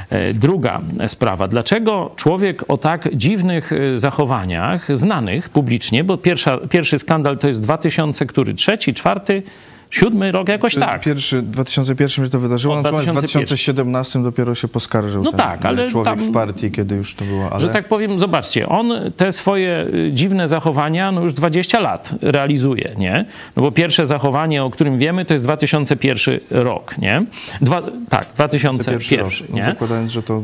e, 0.10 0.34
druga 0.34 0.82
sprawa. 1.08 1.48
Dlaczego 1.48 2.12
człowiek 2.16 2.64
o 2.68 2.78
tak 2.78 3.16
dziwnych 3.16 3.74
e, 3.74 4.00
zachowaniach, 4.00 4.98
znanych 4.98 5.50
publicznie, 5.50 6.04
bo 6.04 6.18
pierwsza, 6.18 6.58
pierwszy 6.70 7.00
skandal 7.00 7.38
to 7.38 7.48
jest 7.48 7.62
2000, 7.62 8.26
który? 8.26 8.54
Trzeci, 8.54 8.94
czwarty, 8.94 9.44
siódmy 9.90 10.32
rok, 10.32 10.50
jakoś 10.50 10.76
tak. 10.76 11.02
Pierwszy, 11.02 11.42
w 11.42 11.50
2001 11.52 12.26
się 12.26 12.32
to 12.32 12.40
wydarzyło, 12.40 12.74
O, 12.74 12.78
natomiast 12.82 13.10
w 13.10 13.12
2001. 13.12 13.48
2017 13.48 14.24
dopiero 14.24 14.56
się 14.56 14.68
poskarżył 14.68 15.24
No 15.24 15.32
tak, 15.32 15.66
ale 15.66 15.90
człowiek 15.90 16.06
tam- 16.06 16.20
w 16.20 16.32
partii, 16.32 16.72
kiedy 16.72 16.96
już 16.96 17.16
to 17.16 17.26
było. 17.26 17.50
Ale 17.52 17.62
Że 17.62 17.70
tak 17.70 17.88
powiem, 17.88 18.20
zobaczcie, 18.20 18.70
on 18.70 18.94
te 19.18 19.32
swoje 19.32 19.88
y, 19.94 20.12
dziwne 20.14 20.48
zachowania 20.48 21.12
no 21.12 21.22
już 21.22 21.34
20 21.34 21.80
lat 21.80 22.16
realizuje, 22.22 22.92
nie? 22.98 23.26
No 23.56 23.64
bo 23.64 23.72
pierwsze 23.72 24.06
zachowanie, 24.06 24.64
o 24.64 24.70
którym 24.70 24.98
wiemy, 24.98 25.26
to 25.26 25.34
jest 25.34 25.46
2001 25.46 26.40
rok, 26.52 26.98
nie? 26.98 27.26
Dwa, 27.62 27.82
tak, 28.10 28.28
2001, 28.36 28.94
pierwszy 28.94 29.18
rok, 29.18 29.50
no, 29.50 29.56
nie? 29.56 29.66
zakładając, 29.66 30.12
że 30.12 30.24
to 30.24 30.42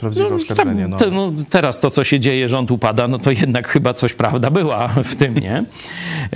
prawdziwe 0.00 0.26
No, 0.28 0.34
oskarżenie. 0.34 0.88
No. 0.88 0.96
no, 1.12 1.32
teraz 1.50 1.80
to, 1.80 1.90
co 1.90 2.04
się 2.04 2.20
dzieje, 2.20 2.48
rząd 2.48 2.70
upada, 2.70 3.08
no 3.08 3.18
to 3.18 3.30
jednak 3.30 3.68
chyba 3.68 3.94
coś 3.94 4.12
prawda 4.12 4.50
była 4.50 4.88
w 4.88 5.16
tym, 5.16 5.34
nie? 5.34 5.64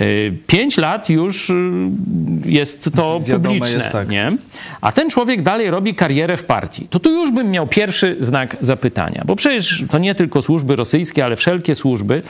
Y, 0.01 0.33
Pięć 0.47 0.77
lat 0.77 1.09
już 1.09 1.49
y, 1.49 1.53
jest 2.45 2.89
to 2.95 3.19
Wiadome 3.25 3.55
publiczne, 3.55 3.77
jest 3.77 3.91
tak. 3.91 4.09
nie? 4.09 4.31
A 4.81 4.91
ten 4.91 5.09
człowiek 5.09 5.41
dalej 5.41 5.69
robi 5.71 5.93
karierę 5.93 6.37
w 6.37 6.43
partii. 6.43 6.87
To 6.87 6.99
tu 6.99 7.11
już 7.11 7.31
bym 7.31 7.51
miał 7.51 7.67
pierwszy 7.67 8.15
znak 8.19 8.57
zapytania, 8.61 9.23
bo 9.25 9.35
przecież 9.35 9.83
to 9.89 9.97
nie 9.97 10.15
tylko 10.15 10.41
służby 10.41 10.75
rosyjskie, 10.75 11.25
ale 11.25 11.35
wszelkie 11.35 11.75
służby 11.75 12.21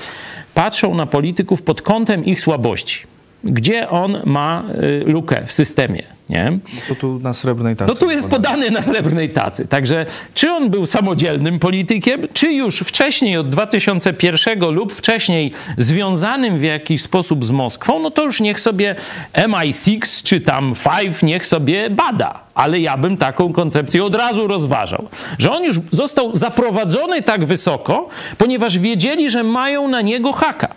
patrzą 0.54 0.96
na 0.96 1.06
polityków 1.06 1.62
pod 1.62 1.82
kątem 1.82 2.26
ich 2.26 2.42
słabości. 2.42 3.15
Gdzie 3.46 3.90
on 3.90 4.22
ma 4.26 4.64
y, 4.84 5.04
lukę 5.06 5.44
w 5.48 5.54
systemie, 5.54 6.04
nie? 6.30 6.60
To 6.88 6.96
tu 6.96 7.20
na 7.20 7.34
srebrnej 7.34 7.76
tacy. 7.76 7.92
No 7.94 8.00
tu 8.00 8.12
jest 8.12 8.28
podany 8.28 8.72
na 8.72 8.82
srebrnej 8.82 9.30
tacy. 9.30 9.68
Także 9.68 10.06
czy 10.34 10.52
on 10.52 10.70
był 10.70 10.86
samodzielnym 10.86 11.60
politykiem, 11.60 12.22
czy 12.34 12.54
już 12.54 12.80
wcześniej 12.80 13.38
od 13.38 13.50
2001 13.50 14.60
lub 14.60 14.94
wcześniej 14.94 15.52
związanym 15.78 16.58
w 16.58 16.64
jakiś 16.64 17.02
sposób 17.02 17.46
z 17.46 17.52
Moskwą, 17.52 18.00
no 18.00 18.12
to 18.12 18.24
już 18.24 18.42
niech 18.42 18.60
sobie 18.60 18.96
MI6 19.34 20.24
czy 20.24 20.42
tam 20.42 20.74
Five 20.76 21.24
niech 21.24 21.46
sobie 21.46 21.90
bada. 21.90 22.40
Ale 22.56 22.80
ja 22.80 22.98
bym 22.98 23.18
taką 23.18 23.54
koncepcję 23.54 24.04
od 24.04 24.16
razu 24.16 24.48
rozważał. 24.48 25.08
Że 25.40 25.52
on 25.52 25.64
już 25.64 25.80
został 25.92 26.36
zaprowadzony 26.36 27.22
tak 27.22 27.46
wysoko, 27.46 28.10
ponieważ 28.38 28.80
wiedzieli, 28.80 29.30
że 29.30 29.44
mają 29.44 29.88
na 29.88 30.02
niego 30.02 30.32
haka. 30.34 30.68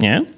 Nie? 0.00 0.35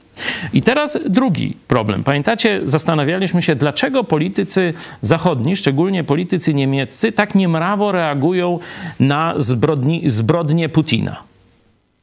I 0.52 0.62
teraz 0.62 0.98
drugi 1.08 1.56
problem. 1.68 2.04
Pamiętacie, 2.04 2.60
zastanawialiśmy 2.64 3.42
się, 3.42 3.54
dlaczego 3.54 4.04
politycy 4.04 4.74
zachodni, 5.02 5.56
szczególnie 5.56 6.04
politycy 6.04 6.54
niemieccy, 6.54 7.12
tak 7.12 7.34
niemrawo 7.34 7.92
reagują 7.92 8.58
na 9.00 9.34
zbrodni, 9.36 10.10
zbrodnie 10.10 10.68
Putina. 10.68 11.16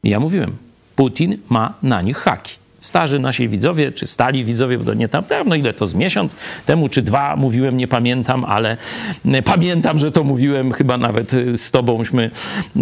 Ja 0.04 0.20
mówiłem, 0.20 0.56
Putin 0.96 1.38
ma 1.50 1.74
na 1.84 2.02
nich 2.02 2.18
haki. 2.18 2.56
Starzy 2.80 3.20
nasi 3.20 3.50
widzowie, 3.50 3.92
czy 3.92 4.08
stali 4.08 4.46
widzowie, 4.46 4.78
bo 4.78 4.86
to 4.86 4.94
nie 4.94 5.10
tam 5.10 5.24
dawno, 5.30 5.56
ile 5.56 5.74
to 5.74 5.88
z 5.88 5.94
miesiąc 5.94 6.36
temu, 6.66 6.90
czy 6.90 7.02
dwa 7.02 7.36
mówiłem, 7.36 7.78
nie 7.78 7.88
pamiętam, 7.88 8.46
ale 8.46 8.78
e, 9.26 9.42
pamiętam, 9.42 10.00
że 10.00 10.12
to 10.12 10.24
mówiłem, 10.24 10.72
chyba 10.72 10.98
nawet 10.98 11.34
e, 11.34 11.58
z 11.58 11.72
tobąśmy 11.72 12.32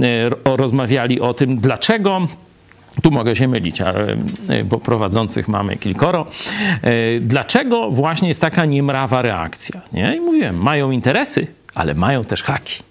e, 0.01 0.29
ro- 0.29 0.37
rozmawiali 0.57 1.21
o 1.21 1.33
tym, 1.33 1.57
dlaczego 1.57 2.27
tu 3.01 3.11
mogę 3.11 3.35
się 3.35 3.47
mylić, 3.47 3.81
ale, 3.81 4.17
e, 4.49 4.63
bo 4.63 4.77
prowadzących 4.77 5.47
mamy 5.47 5.75
kilkoro. 5.77 6.25
E, 6.81 7.19
Dlaczego 7.19 7.91
właśnie 7.91 8.27
jest 8.27 8.41
taka 8.41 8.65
niemrawa 8.65 9.21
reakcja? 9.21 9.81
Nie? 9.93 10.15
I 10.15 10.19
mówiłem, 10.19 10.57
mają 10.57 10.91
interesy, 10.91 11.47
ale 11.75 11.93
mają 11.93 12.23
też 12.23 12.43
haki. 12.43 12.83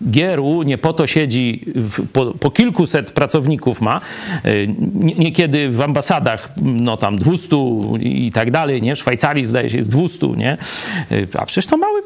GRU 0.00 0.62
nie 0.62 0.78
po 0.78 0.92
to 0.92 1.06
siedzi, 1.06 1.64
w, 1.74 2.08
po, 2.12 2.26
po 2.34 2.50
kilkuset 2.50 3.10
pracowników 3.12 3.80
ma, 3.80 4.00
e, 4.44 4.66
nie- 4.94 5.14
niekiedy 5.14 5.68
w 5.70 5.80
ambasadach, 5.80 6.52
no 6.62 6.96
tam 6.96 7.18
200 7.18 7.56
i 8.00 8.30
tak 8.32 8.50
dalej, 8.50 8.82
nie? 8.82 8.96
W 8.96 8.98
Szwajcarii 8.98 9.44
zdaje 9.46 9.70
się 9.70 9.76
jest 9.76 9.90
200, 9.90 10.26
nie? 10.26 10.56
A 11.38 11.46
przecież 11.46 11.66
to 11.66 11.76
małe 11.76 12.00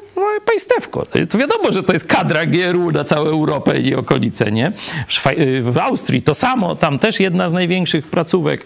państewko. 0.51 1.07
To 1.29 1.39
wiadomo, 1.39 1.73
że 1.73 1.83
to 1.83 1.93
jest 1.93 2.07
kadra 2.07 2.47
GRU 2.47 2.93
na 2.93 3.05
całą 3.05 3.27
Europę 3.27 3.81
i 3.81 3.95
okolice, 3.95 4.53
nie? 4.53 4.67
E, 4.67 5.61
w 5.61 5.79
Austrii 5.79 6.23
to 6.23 6.35
samo, 6.35 6.77
tam 6.77 6.99
też 6.99 7.21
jedna 7.21 7.49
z 7.49 7.53
największych 7.53 8.07
placówek 8.07 8.65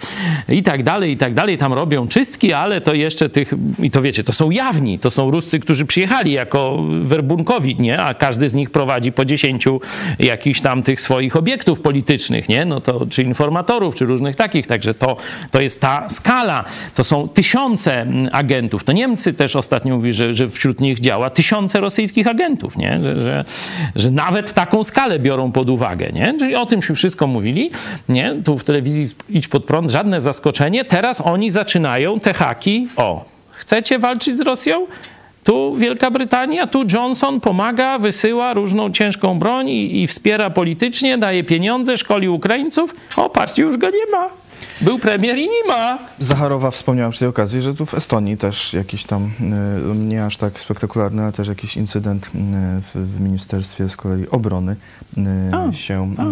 i 0.49 0.63
tak 0.63 0.83
dalej, 0.83 1.13
i 1.13 1.17
tak 1.17 1.35
dalej. 1.35 1.59
Tam 1.59 1.73
robią 1.73 2.09
czystki, 2.09 2.53
ale 2.53 2.81
to 2.81 2.95
jeszcze 2.95 3.29
tych, 3.29 3.55
i 3.79 3.91
to 3.91 4.03
wiecie, 4.03 4.25
to 4.25 4.33
są 4.33 4.51
jawni, 4.51 4.99
to 4.99 5.11
są 5.11 5.31
Ruscy, 5.31 5.61
którzy 5.61 5.87
przyjechali 5.87 6.33
jako 6.33 6.79
werbunkowi, 7.03 7.77
nie? 7.81 8.03
A 8.03 8.15
każdy 8.15 8.49
z 8.49 8.55
nich 8.55 8.71
prowadzi 8.71 9.13
po 9.13 9.25
10 9.25 9.65
jakichś 10.19 10.61
tam 10.61 10.83
tych 10.83 11.01
swoich 11.01 11.37
obiektów 11.37 11.81
politycznych, 11.81 12.49
nie? 12.49 12.65
No 12.65 12.81
to 12.81 13.07
czy 13.07 13.23
informatorów, 13.23 13.95
czy 13.95 14.05
różnych 14.05 14.37
takich, 14.37 14.67
także 14.67 14.95
to, 14.95 15.17
to 15.51 15.61
jest 15.61 15.81
ta 15.81 16.09
skala. 16.09 16.65
To 16.95 17.05
są 17.05 17.29
tysiące 17.29 18.07
agentów. 18.33 18.85
To 18.85 18.93
Niemcy 18.93 19.33
też 19.33 19.57
ostatnio 19.57 19.97
mówi, 19.97 20.13
że, 20.13 20.35
że 20.35 20.49
wśród 20.49 20.81
nich 20.81 21.01
działa 21.01 21.31
tysiące 21.31 21.74
rosyjskich 21.81 22.27
agentów, 22.27 22.77
nie? 22.77 23.01
Że, 23.03 23.21
że, 23.21 23.45
że 23.97 24.11
nawet 24.11 24.53
taką 24.53 24.85
skalę 24.85 25.19
biorą 25.19 25.53
pod 25.53 25.71
uwagę, 25.71 26.11
nie? 26.13 26.35
Czyli 26.39 26.55
o 26.55 26.67
tymśmy 26.67 26.95
wszystko 26.95 27.27
mówili, 27.27 27.71
nie? 28.09 28.35
Tu 28.45 28.59
w 28.59 28.65
telewizji 28.65 29.17
Idź 29.29 29.49
Pod 29.49 29.65
Prąd, 29.65 29.91
żadne 29.91 30.21
zaskoczenie. 30.21 30.85
Teraz 30.85 31.21
oni 31.21 31.51
zaczynają 31.51 32.21
te 32.21 32.35
haki, 32.35 32.89
o, 32.97 33.25
chcecie 33.51 33.99
walczyć 33.99 34.39
z 34.39 34.41
Rosją? 34.41 34.87
Tu 35.45 35.75
Wielka 35.77 36.11
Brytania, 36.11 36.67
tu 36.67 36.83
Johnson 36.93 37.41
pomaga, 37.41 37.99
wysyła 37.99 38.55
różną 38.55 38.93
ciężką 38.93 39.39
broń 39.39 39.69
i, 39.69 40.03
i 40.03 40.07
wspiera 40.07 40.51
politycznie, 40.51 41.19
daje 41.19 41.45
pieniądze, 41.45 41.99
szkoli 41.99 42.29
Ukraińców. 42.29 42.95
O, 43.17 43.31
patrzcie, 43.31 43.63
już 43.63 43.77
go 43.77 43.91
nie 43.91 44.07
ma. 44.13 44.29
Był 44.81 44.99
premier 44.99 45.39
i 45.39 45.49
nie 45.49 45.65
ma. 45.69 45.99
Zacharowa 46.19 46.71
wspomniała 46.71 47.11
przy 47.11 47.19
tej 47.19 47.29
okazji, 47.29 47.63
że 47.63 47.75
tu 47.75 47.87
w 47.87 47.95
Estonii 47.95 48.37
też 48.37 48.73
jakiś 48.73 49.05
tam, 49.05 49.31
y, 49.93 49.97
nie 49.97 50.25
aż 50.25 50.37
tak 50.37 50.61
spektakularny, 50.61 51.23
ale 51.23 51.33
też 51.33 51.49
jakiś 51.49 51.77
incydent 51.77 52.27
y, 52.27 52.29
w, 52.95 53.21
Ministerstwie 53.21 53.89
z 53.89 53.97
kolei 53.97 54.29
Obrony 54.29 54.77
y, 55.19 55.21
A, 55.53 55.73
się 55.73 56.15
a. 56.19 56.23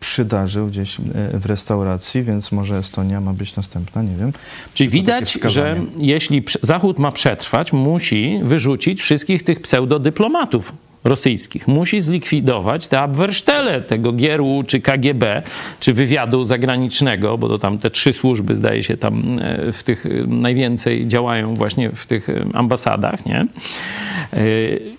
przydarzył 0.00 0.66
gdzieś 0.66 0.96
w 1.34 1.46
restauracji, 1.46 2.22
więc 2.22 2.52
może 2.52 2.78
Estonia 2.78 3.20
ma 3.20 3.32
być 3.32 3.56
następna, 3.56 4.02
nie 4.02 4.16
wiem. 4.16 4.32
Czyli 4.74 4.90
widać, 4.90 5.38
że 5.44 5.80
jeśli 5.98 6.44
Zachód 6.62 6.98
ma 6.98 7.12
przetrwać, 7.12 7.72
musi 7.72 8.40
wyrzucić 8.42 9.02
wszystkich 9.02 9.42
tych 9.42 9.60
pseudodyplomatów 9.60 10.72
rosyjskich. 11.08 11.68
Musi 11.68 12.00
zlikwidować 12.00 12.86
te 12.86 13.00
Abwehrstelle 13.00 13.80
tego 13.80 14.12
GRU, 14.12 14.62
czy 14.66 14.80
KGB, 14.80 15.42
czy 15.80 15.92
wywiadu 15.92 16.44
zagranicznego, 16.44 17.38
bo 17.38 17.48
to 17.48 17.58
tam 17.58 17.78
te 17.78 17.90
trzy 17.90 18.12
służby, 18.12 18.56
zdaje 18.56 18.84
się, 18.84 18.96
tam 18.96 19.38
e, 19.40 19.72
w 19.72 19.82
tych 19.82 20.06
e, 20.06 20.08
najwięcej 20.26 21.06
działają 21.06 21.54
właśnie 21.54 21.90
w 21.90 22.06
tych 22.06 22.28
e, 22.28 22.44
ambasadach, 22.54 23.26
nie? 23.26 23.46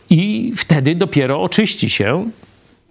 I 0.09 0.53
wtedy 0.55 0.95
dopiero 0.95 1.41
oczyści 1.41 1.89
się 1.89 2.29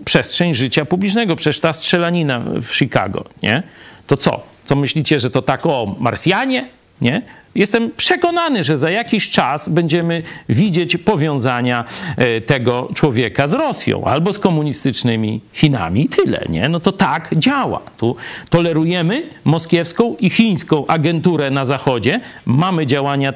przestrzeń 0.04 0.54
życia 0.54 0.84
publicznego. 0.84 1.36
Przecież 1.36 1.60
ta 1.60 1.72
strzelanina 1.72 2.40
w 2.62 2.76
Chicago, 2.76 3.24
nie? 3.42 3.62
To 4.06 4.16
co? 4.16 4.42
Co 4.64 4.76
myślicie, 4.76 5.20
że 5.20 5.30
to 5.30 5.42
tak 5.42 5.66
o 5.66 5.96
Marsjanie? 6.00 6.68
Nie? 7.00 7.22
Jestem 7.58 7.90
przekonany, 7.96 8.64
że 8.64 8.78
za 8.78 8.90
jakiś 8.90 9.30
czas 9.30 9.68
będziemy 9.68 10.22
widzieć 10.48 10.96
powiązania 10.96 11.84
e, 12.16 12.40
tego 12.40 12.88
człowieka 12.94 13.48
z 13.48 13.52
Rosją 13.52 14.04
albo 14.04 14.32
z 14.32 14.38
komunistycznymi 14.38 15.40
Chinami 15.52 16.08
tyle, 16.08 16.44
nie? 16.48 16.68
No 16.68 16.80
to 16.80 16.92
tak 16.92 17.28
działa. 17.36 17.80
Tu 17.96 18.16
tolerujemy 18.50 19.22
moskiewską 19.44 20.16
i 20.20 20.30
chińską 20.30 20.86
agenturę 20.86 21.50
na 21.50 21.64
Zachodzie, 21.64 22.20
mamy 22.46 22.86
działania 22.86 23.32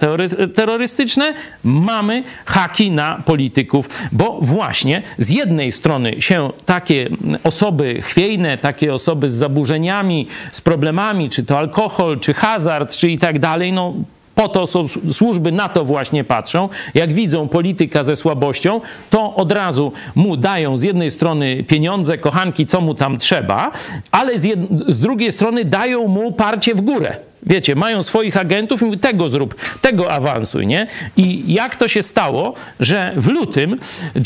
terrorystyczne, 0.54 1.34
mamy 1.64 2.24
haki 2.44 2.90
na 2.90 3.22
polityków, 3.26 3.88
bo 4.12 4.38
właśnie 4.42 5.02
z 5.18 5.30
jednej 5.30 5.72
strony 5.72 6.22
się 6.22 6.50
takie 6.64 7.08
osoby 7.44 8.02
chwiejne, 8.02 8.58
takie 8.58 8.94
osoby 8.94 9.30
z 9.30 9.34
zaburzeniami, 9.34 10.26
z 10.52 10.60
problemami, 10.60 11.30
czy 11.30 11.44
to 11.44 11.58
alkohol, 11.58 12.20
czy 12.20 12.34
hazard, 12.34 12.96
czy 12.96 13.10
i 13.10 13.18
tak 13.18 13.38
dalej, 13.38 13.72
no 13.72 13.94
po 14.34 14.48
to 14.48 14.66
są 14.66 14.88
służby, 15.12 15.52
na 15.52 15.68
to 15.68 15.84
właśnie 15.84 16.24
patrzą. 16.24 16.68
Jak 16.94 17.12
widzą 17.12 17.48
polityka 17.48 18.04
ze 18.04 18.16
słabością, 18.16 18.80
to 19.10 19.34
od 19.34 19.52
razu 19.52 19.92
mu 20.14 20.36
dają 20.36 20.76
z 20.76 20.82
jednej 20.82 21.10
strony 21.10 21.64
pieniądze, 21.64 22.18
kochanki, 22.18 22.66
co 22.66 22.80
mu 22.80 22.94
tam 22.94 23.18
trzeba, 23.18 23.70
ale 24.10 24.38
z, 24.38 24.58
z 24.88 24.98
drugiej 24.98 25.32
strony 25.32 25.64
dają 25.64 26.06
mu 26.06 26.32
parcie 26.32 26.74
w 26.74 26.80
górę. 26.80 27.16
Wiecie, 27.46 27.74
mają 27.74 28.02
swoich 28.02 28.36
agentów 28.36 28.82
i 28.82 28.84
mówią, 28.84 28.98
tego 28.98 29.28
zrób, 29.28 29.54
tego 29.80 30.12
awansuj, 30.12 30.66
nie? 30.66 30.86
I 31.16 31.44
jak 31.52 31.76
to 31.76 31.88
się 31.88 32.02
stało, 32.02 32.54
że 32.80 33.12
w 33.16 33.28
lutym 33.28 33.78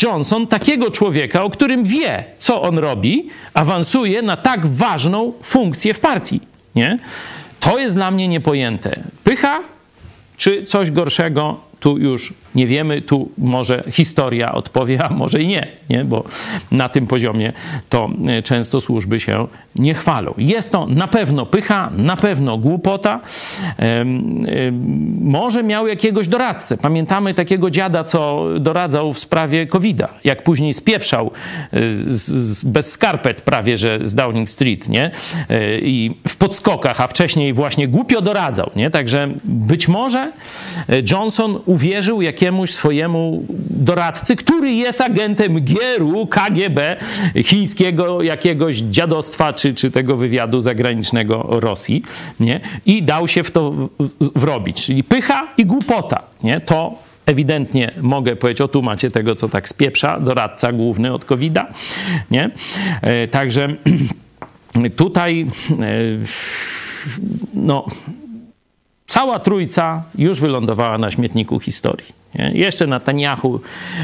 Johnson 0.02 0.46
takiego 0.46 0.90
człowieka, 0.90 1.42
o 1.42 1.50
którym 1.50 1.84
wie, 1.84 2.24
co 2.38 2.62
on 2.62 2.78
robi, 2.78 3.28
awansuje 3.54 4.22
na 4.22 4.36
tak 4.36 4.66
ważną 4.66 5.32
funkcję 5.42 5.94
w 5.94 6.00
partii, 6.00 6.40
nie? 6.74 6.98
To 7.60 7.78
jest 7.78 7.94
dla 7.94 8.10
mnie 8.10 8.28
niepojęte. 8.28 9.00
Pycha 9.24 9.60
czy 10.36 10.62
coś 10.64 10.90
gorszego, 10.90 11.60
tu 11.86 11.98
już 11.98 12.34
nie 12.54 12.66
wiemy, 12.66 13.02
tu 13.02 13.30
może 13.38 13.84
historia 13.90 14.52
odpowie, 14.52 15.04
a 15.04 15.08
może 15.14 15.42
i 15.42 15.46
nie, 15.46 15.66
nie? 15.90 16.04
bo 16.04 16.24
na 16.70 16.88
tym 16.88 17.06
poziomie 17.06 17.52
to 17.88 18.10
e, 18.26 18.42
często 18.42 18.80
służby 18.80 19.20
się 19.20 19.46
nie 19.78 19.94
chwalą. 19.94 20.34
Jest 20.38 20.72
to 20.72 20.86
na 20.86 21.08
pewno 21.08 21.46
pycha, 21.46 21.90
na 21.96 22.16
pewno 22.16 22.58
głupota. 22.58 23.20
Może 25.20 25.62
miał 25.62 25.86
jakiegoś 25.86 26.28
doradcę. 26.28 26.76
Pamiętamy 26.76 27.34
takiego 27.34 27.70
dziada, 27.70 28.04
co 28.04 28.44
doradzał 28.60 29.12
w 29.12 29.18
sprawie 29.18 29.66
COVID-a, 29.66 30.08
jak 30.24 30.42
później 30.42 30.74
spieprzał 30.74 31.30
e, 31.72 31.78
bez 32.64 32.90
skarpet 32.90 33.40
prawie, 33.40 33.76
że 33.76 33.98
z 34.04 34.14
Downing 34.14 34.50
Street, 34.50 34.88
nie? 34.88 35.10
E, 35.50 35.78
I 35.78 36.16
w 36.28 36.36
podskokach, 36.36 37.00
a 37.00 37.06
wcześniej 37.06 37.52
właśnie 37.52 37.88
głupio 37.88 38.22
doradzał, 38.22 38.70
nie? 38.76 38.90
Także 38.90 39.28
być 39.44 39.88
może 39.88 40.32
Johnson 41.10 41.60
uwierzył 41.76 42.22
jakiemuś 42.22 42.74
swojemu 42.74 43.44
doradcy, 43.70 44.36
który 44.36 44.72
jest 44.72 45.00
agentem 45.00 45.64
GRU, 45.64 46.26
KGB, 46.26 46.96
chińskiego 47.44 48.22
jakiegoś 48.22 48.76
dziadostwa, 48.76 49.52
czy, 49.52 49.74
czy 49.74 49.90
tego 49.90 50.16
wywiadu 50.16 50.60
zagranicznego 50.60 51.46
Rosji, 51.50 52.02
nie? 52.40 52.60
I 52.86 53.02
dał 53.02 53.28
się 53.28 53.42
w 53.42 53.50
to 53.50 53.88
wrobić. 54.34 54.86
Czyli 54.86 55.04
pycha 55.04 55.48
i 55.58 55.66
głupota, 55.66 56.22
nie? 56.42 56.60
To 56.60 56.94
ewidentnie 57.26 57.92
mogę 58.02 58.36
powiedzieć, 58.36 58.60
o 58.60 58.68
tu 58.68 58.82
macie 58.82 59.10
tego, 59.10 59.34
co 59.34 59.48
tak 59.48 59.68
spieprza, 59.68 60.20
doradca 60.20 60.72
główny 60.72 61.12
od 61.12 61.24
covid 61.24 61.58
nie? 62.30 62.50
E, 63.02 63.28
Także 63.28 63.68
tutaj 64.96 65.46
e, 65.70 65.86
no, 67.54 67.84
cała 69.16 69.38
trójca 69.38 70.02
już 70.18 70.40
wylądowała 70.40 70.98
na 70.98 71.10
śmietniku 71.10 71.60
historii. 71.60 72.25
Nie? 72.38 72.50
Jeszcze 72.54 72.86
Netanyahu, 72.86 73.60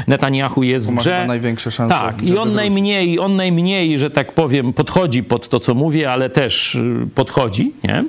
Netanyahu 0.07 0.63
jest 0.63 0.87
w 0.87 0.91
Ma 0.91 1.01
grze. 1.01 1.25
największe 1.27 1.71
szanse, 1.71 1.95
Tak, 1.95 2.23
i 2.23 2.37
on 2.37 2.53
najmniej, 2.53 3.19
on 3.19 3.35
najmniej, 3.35 3.99
że 3.99 4.09
tak 4.09 4.31
powiem, 4.31 4.73
podchodzi 4.73 5.23
pod 5.23 5.49
to, 5.49 5.59
co 5.59 5.73
mówię, 5.73 6.11
ale 6.11 6.29
też 6.29 6.75
y, 6.75 7.07
podchodzi. 7.15 7.73
Nie? 7.83 8.03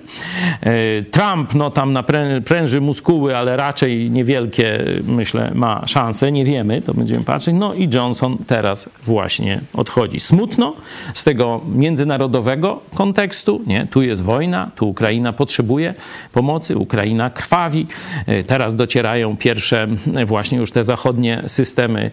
E, 0.61 1.03
Trump, 1.03 1.55
no 1.55 1.71
tam 1.71 1.99
pręży 2.45 2.81
muskuły, 2.81 3.37
ale 3.37 3.57
raczej 3.57 4.11
niewielkie, 4.11 4.85
myślę, 5.07 5.51
ma 5.55 5.87
szanse. 5.87 6.33
Nie 6.33 6.45
wiemy, 6.45 6.83
to 6.83 6.95
będziemy 6.95 7.25
patrzeć. 7.25 7.55
No 7.59 7.75
i 7.75 7.89
Johnson 7.95 8.37
teraz 8.47 8.89
właśnie 9.03 9.61
odchodzi. 9.75 10.21
Smutno 10.21 10.75
z 11.15 11.25
tego 11.25 11.61
międzynarodowego 11.75 12.81
kontekstu. 12.95 13.63
Nie? 13.67 13.87
Tu 13.91 14.03
jest 14.03 14.23
wojna, 14.23 14.71
tu 14.77 14.89
Ukraina 14.89 15.33
potrzebuje 15.33 15.95
pomocy, 16.33 16.77
Ukraina 16.77 17.31
krwawi. 17.31 17.87
E, 18.27 18.45
Teraz 18.45 18.77
docierają 18.77 19.37
pierwsze 19.37 19.87
właśnie 20.27 20.59
już 20.59 20.71
te 20.71 20.85
zachodnie 20.85 21.43
systemy, 21.47 22.11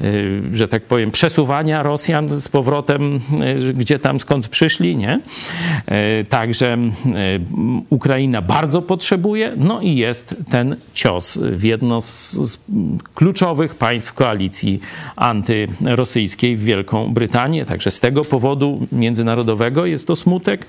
e, 0.00 0.06
że 0.52 0.68
tak 0.68 0.82
powiem, 0.82 1.10
przesuwania 1.10 1.82
Rosjan 1.82 2.40
z 2.40 2.48
powrotem, 2.48 3.20
e, 3.40 3.72
gdzie 3.72 3.98
tam 3.98 4.20
skąd 4.20 4.48
przyszli, 4.48 4.96
nie? 4.96 5.20
E, 5.86 6.24
Także 6.24 6.78
Ukraina 7.90 8.42
bardzo 8.42 8.82
potrzebuje, 8.82 9.52
no 9.56 9.80
i 9.80 9.96
jest 9.96 10.36
ten 10.50 10.76
cios 10.94 11.38
w 11.42 11.62
jedno 11.62 12.00
z, 12.00 12.32
z 12.32 12.58
kluczowych 13.14 13.74
państw 13.74 14.12
koalicji 14.12 14.80
antyrosyjskiej 15.16 16.56
w 16.56 16.64
Wielką 16.64 17.14
Brytanię. 17.14 17.64
Także 17.64 17.90
z 17.90 18.00
tego 18.00 18.24
powodu 18.24 18.86
międzynarodowego 18.92 19.86
jest 19.86 20.06
to 20.06 20.16
smutek. 20.16 20.66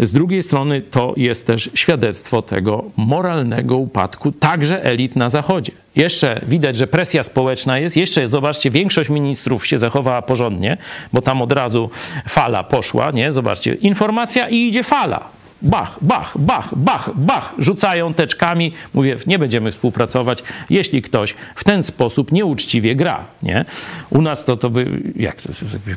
Z 0.00 0.12
drugiej 0.12 0.42
strony 0.42 0.82
to 0.82 1.14
jest 1.16 1.46
też 1.46 1.70
świadectwo 1.74 2.42
tego 2.42 2.84
moralnego 2.96 3.76
upadku 3.76 4.32
także 4.32 4.84
elit 4.84 5.16
na 5.16 5.28
Zachodzie. 5.28 5.72
Jeszcze 5.96 6.40
widać, 6.48 6.76
że 6.76 6.86
presja 6.86 7.22
społeczna 7.22 7.78
jest. 7.78 7.96
Jeszcze, 7.96 8.28
zobaczcie, 8.28 8.70
większość 8.70 9.10
ministrów 9.10 9.66
się 9.66 9.78
zachowała 9.78 10.22
porządnie, 10.22 10.76
bo 11.12 11.22
tam 11.22 11.42
od 11.42 11.52
razu 11.52 11.90
fala 12.28 12.64
poszła, 12.64 13.10
nie? 13.10 13.32
Zobaczcie, 13.32 13.74
informacja 13.74 14.48
i 14.48 14.56
idzie 14.56 14.82
fala. 14.82 15.28
Bach, 15.62 15.98
bach, 16.00 16.38
bach, 16.38 16.74
bach, 16.76 17.10
bach, 17.14 17.54
rzucają 17.58 18.14
teczkami. 18.14 18.72
Mówię, 18.94 19.16
nie 19.26 19.38
będziemy 19.38 19.72
współpracować, 19.72 20.42
jeśli 20.70 21.02
ktoś 21.02 21.34
w 21.54 21.64
ten 21.64 21.82
sposób 21.82 22.32
nieuczciwie 22.32 22.96
gra, 22.96 23.24
nie? 23.42 23.64
U 24.10 24.22
nas 24.22 24.44
to, 24.44 24.56
to 24.56 24.70
by, 24.70 25.02
jak 25.16 25.42
to 25.42 25.48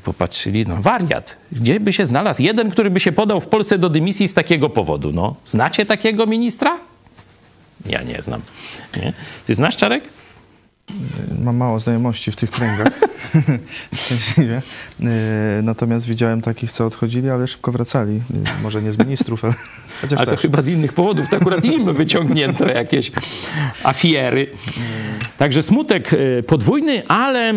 popatrzyli, 0.04 0.66
no 0.68 0.82
wariat. 0.82 1.38
Gdzie 1.52 1.80
by 1.80 1.94
się 1.94 2.06
znalazł 2.06 2.44
jeden, 2.44 2.72
który 2.72 2.90
by 2.90 3.00
się 3.00 3.12
podał 3.12 3.42
w 3.42 3.48
Polsce 3.48 3.78
do 3.78 3.90
dymisji 3.90 4.28
z 4.28 4.34
takiego 4.34 4.70
powodu? 4.70 5.12
No, 5.14 5.36
znacie 5.46 5.86
takiego 5.86 6.26
ministra? 6.26 6.89
Ja 7.86 8.04
nie 8.04 8.22
znam. 8.22 8.42
Nie? 8.98 9.14
Ty 9.48 9.56
znasz 9.56 9.78
Czarek? 9.78 10.04
Mam 11.44 11.58
mało 11.58 11.80
znajomości 11.80 12.32
w 12.32 12.36
tych 12.36 12.52
kręgach, 12.52 13.00
szczęśliwie. 13.96 14.62
Yy, 15.00 15.10
Natomiast 15.64 16.08
widziałem 16.08 16.42
takich, 16.42 16.72
co 16.72 16.86
odchodzili, 16.86 17.30
ale 17.30 17.48
szybko 17.48 17.72
wracali. 17.72 18.14
Yy, 18.14 18.22
Może 18.64 18.82
nie 18.82 18.92
z 18.92 18.98
ministrów, 18.98 19.46
ale 19.46 19.54
chociaż 20.02 20.18
Ale 20.20 20.26
to 20.26 20.32
też. 20.32 20.42
chyba 20.42 20.62
z 20.62 20.68
innych 20.68 20.94
powodów. 20.94 21.30
To 21.30 21.38
akurat 21.38 21.66
im 21.66 21.94
wyciągnięto 21.94 22.68
jakieś 22.68 23.12
afiery. 23.84 24.48
Także 25.38 25.64
smutek 25.64 26.12
podwójny, 26.48 27.08
ale 27.08 27.54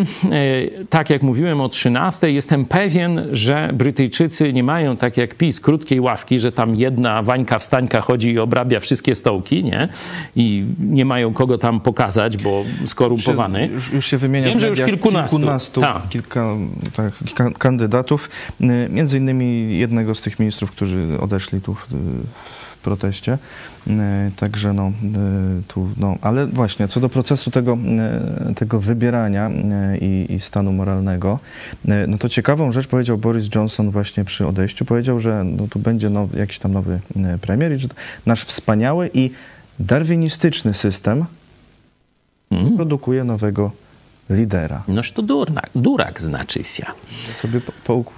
tak 0.89 1.09
jak 1.09 1.23
mówiłem 1.23 1.61
o 1.61 1.69
13, 1.69 2.31
jestem 2.31 2.65
pewien, 2.65 3.27
że 3.31 3.69
Brytyjczycy 3.73 4.53
nie 4.53 4.63
mają 4.63 4.97
tak 4.97 5.17
jak 5.17 5.35
PiS 5.35 5.59
krótkiej 5.59 5.99
ławki, 5.99 6.39
że 6.39 6.51
tam 6.51 6.75
jedna 6.75 7.23
Wańka 7.23 7.59
wstańka 7.59 8.01
chodzi 8.01 8.31
i 8.31 8.39
obrabia 8.39 8.79
wszystkie 8.79 9.15
stołki, 9.15 9.63
nie? 9.63 9.87
I 10.35 10.65
nie 10.79 11.05
mają 11.05 11.33
kogo 11.33 11.57
tam 11.57 11.79
pokazać, 11.79 12.37
bo 12.37 12.63
skorumpowany. 13.23 13.67
Już, 13.67 13.91
już 13.91 14.05
się 14.05 14.17
wymienia 14.17 14.47
Wiem, 14.47 14.57
w 14.57 14.61
że 14.61 14.67
już 14.67 14.79
mediach 14.79 14.89
kilkunastu. 14.89 15.37
kilkunastu 15.37 15.81
Tak. 15.81 16.09
kilka, 16.09 16.55
tak, 16.95 17.13
kilka 17.25 17.51
kandydatów. 17.51 18.29
Yy, 18.59 18.89
Między 18.89 19.17
innymi 19.17 19.77
jednego 19.77 20.15
z 20.15 20.21
tych 20.21 20.39
ministrów, 20.39 20.71
którzy 20.71 21.17
odeszli 21.19 21.61
tu 21.61 21.73
w, 21.73 21.87
proteście. 22.83 23.37
Także 24.35 24.73
no, 24.73 24.91
tu, 25.67 25.89
no, 25.97 26.15
ale 26.21 26.47
właśnie 26.47 26.87
co 26.87 26.99
do 26.99 27.09
procesu 27.09 27.51
tego, 27.51 27.77
tego 28.55 28.79
wybierania 28.79 29.51
i, 30.01 30.25
i 30.29 30.39
stanu 30.39 30.73
moralnego, 30.73 31.39
no 32.07 32.17
to 32.17 32.29
ciekawą 32.29 32.71
rzecz 32.71 32.87
powiedział 32.87 33.17
Boris 33.17 33.55
Johnson 33.55 33.91
właśnie 33.91 34.23
przy 34.23 34.47
odejściu. 34.47 34.85
Powiedział, 34.85 35.19
że 35.19 35.43
no, 35.43 35.67
tu 35.67 35.79
będzie 35.79 36.09
nowy, 36.09 36.39
jakiś 36.39 36.59
tam 36.59 36.71
nowy 36.73 36.99
premier 37.41 37.73
i 37.73 37.79
że 37.79 37.87
nasz 38.25 38.43
wspaniały 38.43 39.09
i 39.13 39.31
darwinistyczny 39.79 40.73
system 40.73 41.25
mm. 42.59 42.75
produkuje 42.77 43.23
nowego 43.23 43.71
lidera. 44.29 44.83
Noż 44.87 45.11
to 45.11 45.21
durnak, 45.21 45.69
durak 45.75 46.21
znaczy 46.21 46.63
się. 46.63 46.85
Sobie 47.33 47.61
po, 47.61 47.71
po, 47.83 48.11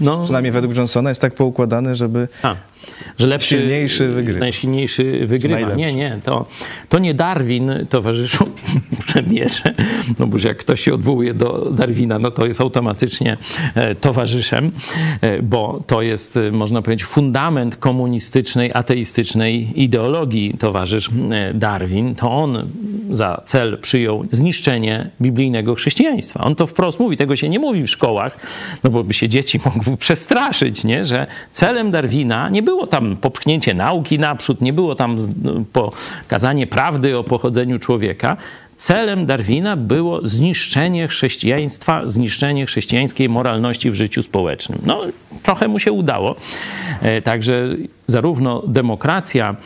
no, 0.00 0.24
przynajmniej 0.24 0.52
według 0.52 0.76
Johnsona 0.76 1.08
jest 1.08 1.20
tak 1.20 1.34
poukładany, 1.34 1.94
żeby 1.96 2.28
A, 2.42 2.56
że 3.18 3.26
lepszy, 3.26 3.48
silniejszy 3.48 4.08
wygrywa. 4.08 4.40
Najsilniejszy 4.40 5.26
wygrywa. 5.26 5.74
Nie, 5.74 5.94
nie, 5.94 6.18
to, 6.24 6.46
to 6.88 6.98
nie 6.98 7.14
Darwin, 7.14 7.72
towarzyszu 7.90 8.44
premierze, 9.12 9.74
no 10.18 10.26
bo 10.26 10.38
jak 10.44 10.56
ktoś 10.56 10.80
się 10.80 10.94
odwołuje 10.94 11.34
do 11.34 11.70
Darwina, 11.70 12.18
no 12.18 12.30
to 12.30 12.46
jest 12.46 12.60
automatycznie 12.60 13.36
e, 13.74 13.94
towarzyszem, 13.94 14.70
e, 15.20 15.42
bo 15.42 15.78
to 15.86 16.02
jest, 16.02 16.36
e, 16.36 16.52
można 16.52 16.82
powiedzieć, 16.82 17.04
fundament 17.04 17.76
komunistycznej, 17.76 18.70
ateistycznej 18.74 19.82
ideologii 19.82 20.54
towarzysz 20.58 21.10
Darwin. 21.54 22.14
To 22.14 22.30
on 22.30 22.68
za 23.10 23.42
cel 23.44 23.78
przyjął 23.78 24.24
zniszczenie 24.30 25.10
biblijnego 25.20 25.74
chrześcijaństwa. 25.74 26.40
On 26.40 26.54
to 26.54 26.66
wprost 26.66 27.00
mówi, 27.00 27.16
tego 27.16 27.36
się 27.36 27.48
nie 27.48 27.58
mówi 27.58 27.82
w 27.82 27.90
szkołach, 27.90 28.38
no 28.84 28.90
bo 28.90 29.04
by 29.04 29.14
się 29.14 29.28
dzieci 29.28 29.60
mogły 29.74 29.96
przestraszyć, 29.96 30.84
nie? 30.84 31.04
że 31.04 31.26
celem 31.52 31.90
Darwina 31.90 32.48
nie 32.48 32.62
było 32.62 32.69
tam 32.86 33.16
popchnięcie 33.16 33.74
nauki 33.74 34.18
naprzód, 34.18 34.60
nie 34.60 34.72
było 34.72 34.94
tam 34.94 35.16
pokazanie 35.72 36.66
prawdy 36.66 37.18
o 37.18 37.24
pochodzeniu 37.24 37.78
człowieka, 37.78 38.36
celem 38.76 39.26
Darwina 39.26 39.76
było 39.76 40.20
zniszczenie 40.26 41.08
chrześcijaństwa, 41.08 42.02
zniszczenie 42.06 42.66
chrześcijańskiej 42.66 43.28
moralności 43.28 43.90
w 43.90 43.94
życiu 43.94 44.22
społecznym. 44.22 44.78
No, 44.86 45.02
trochę 45.42 45.68
mu 45.68 45.78
się 45.78 45.92
udało. 45.92 46.36
E, 47.02 47.22
także 47.22 47.68
zarówno 48.10 48.62
demokracja 48.66 49.56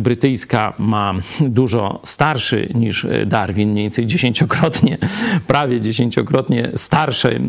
brytyjska 0.00 0.74
ma 0.78 1.14
dużo 1.40 2.00
starszy 2.04 2.68
niż 2.74 3.06
Darwin, 3.26 3.70
mniej 3.70 3.84
więcej 3.84 4.06
dziesięciokrotnie, 4.06 4.98
prawie 5.46 5.80
dziesięciokrotnie 5.80 6.70
starszy, 6.74 7.40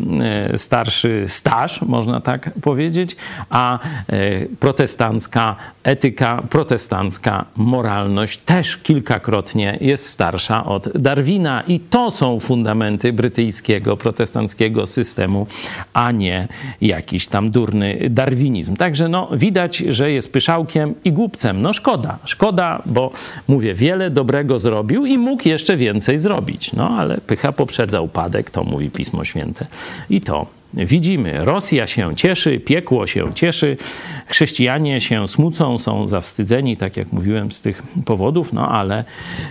e, 0.52 0.58
starszy 0.58 1.24
staż, 1.26 1.82
można 1.82 2.20
tak 2.20 2.50
powiedzieć, 2.62 3.16
a 3.50 3.78
e, 3.78 4.46
protestancka 4.46 5.56
etyka, 5.82 6.42
protestancka 6.50 7.44
moralność 7.56 8.38
też 8.38 8.76
kilkakrotnie 8.76 9.78
jest 9.80 10.06
starsza 10.06 10.64
od 10.64 10.98
Darwina 10.98 11.62
i 11.68 11.80
to 11.80 12.10
są 12.10 12.40
fundamenty 12.40 13.12
brytyjskiego 13.12 13.96
protestanckiego 13.96 14.86
systemu, 14.86 15.46
a 15.92 16.12
nie 16.12 16.48
jakiś 16.80 17.26
tam 17.26 17.50
durny 17.50 17.98
darwinizm. 18.10 18.76
Także 18.76 19.08
no, 19.08 19.28
widać, 19.32 19.76
że 19.76 20.10
jest 20.10 20.32
pyszałkiem 20.42 20.94
i 21.04 21.12
głupcem. 21.12 21.62
No 21.62 21.72
szkoda, 21.72 22.18
szkoda, 22.24 22.82
bo 22.86 23.10
mówię, 23.48 23.74
wiele 23.74 24.10
dobrego 24.10 24.58
zrobił 24.58 25.06
i 25.06 25.18
mógł 25.18 25.48
jeszcze 25.48 25.76
więcej 25.76 26.18
zrobić. 26.18 26.72
No 26.72 26.88
ale 26.88 27.18
pycha 27.18 27.52
poprzedza 27.52 28.00
upadek, 28.00 28.50
to 28.50 28.64
mówi 28.64 28.90
Pismo 28.90 29.24
Święte. 29.24 29.66
I 30.10 30.20
to 30.20 30.46
widzimy. 30.74 31.44
Rosja 31.44 31.86
się 31.86 32.16
cieszy, 32.16 32.60
piekło 32.60 33.06
się 33.06 33.34
cieszy, 33.34 33.76
chrześcijanie 34.26 35.00
się 35.00 35.28
smucą, 35.28 35.78
są 35.78 36.08
zawstydzeni, 36.08 36.76
tak 36.76 36.96
jak 36.96 37.12
mówiłem, 37.12 37.52
z 37.52 37.60
tych 37.60 37.82
powodów, 38.04 38.52
no 38.52 38.68
ale 38.68 39.04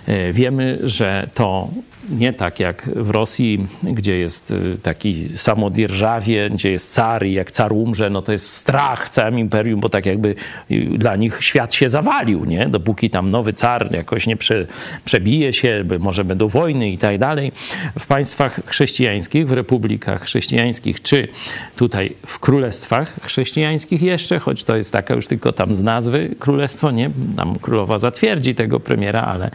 e, 0.07 0.33
wiemy, 0.33 0.79
że 0.83 1.29
to 1.33 1.67
nie 2.11 2.33
tak 2.33 2.59
jak 2.59 2.89
w 2.95 3.09
Rosji, 3.09 3.67
gdzie 3.83 4.17
jest 4.17 4.51
y, 4.51 4.77
taki 4.83 5.29
samodzierżawie, 5.29 6.49
gdzie 6.49 6.71
jest 6.71 6.93
car 6.93 7.25
i 7.25 7.33
jak 7.33 7.51
car 7.51 7.73
umrze, 7.73 8.09
no 8.09 8.21
to 8.21 8.31
jest 8.31 8.49
strach 8.49 9.07
w 9.07 9.09
całym 9.09 9.39
imperium, 9.39 9.79
bo 9.79 9.89
tak 9.89 10.05
jakby 10.05 10.35
y, 10.71 10.85
dla 10.97 11.15
nich 11.15 11.37
świat 11.43 11.73
się 11.73 11.89
zawalił, 11.89 12.45
nie? 12.45 12.67
Dopóki 12.67 13.09
tam 13.09 13.29
nowy 13.29 13.53
car 13.53 13.93
jakoś 13.93 14.27
nie 14.27 14.37
prze, 14.37 14.67
przebije 15.05 15.53
się, 15.53 15.83
może 15.99 16.23
będą 16.23 16.47
wojny 16.47 16.89
i 16.89 16.97
tak 16.97 17.17
dalej. 17.17 17.51
W 17.99 18.07
państwach 18.07 18.59
chrześcijańskich, 18.65 19.47
w 19.47 19.51
republikach 19.51 20.23
chrześcijańskich, 20.23 21.01
czy 21.01 21.27
tutaj 21.75 22.15
w 22.25 22.39
królestwach 22.39 23.15
chrześcijańskich 23.23 24.01
jeszcze, 24.01 24.39
choć 24.39 24.63
to 24.63 24.75
jest 24.75 24.91
taka 24.91 25.13
już 25.13 25.27
tylko 25.27 25.51
tam 25.51 25.75
z 25.75 25.81
nazwy 25.81 26.35
królestwo, 26.39 26.91
nie? 26.91 27.09
Tam 27.37 27.59
królowa 27.59 27.99
zatwierdzi 27.99 28.55
tego 28.55 28.79
premiera, 28.79 29.21
ale 29.21 29.51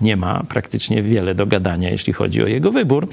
nie 0.00 0.16
ma 0.16 0.42
praktycznie 0.48 1.02
wiele 1.02 1.34
do 1.34 1.46
gadania 1.46 1.90
jeśli 1.98 2.12
chodzi 2.12 2.42
o 2.42 2.46
jego 2.46 2.72
wybór, 2.72 3.08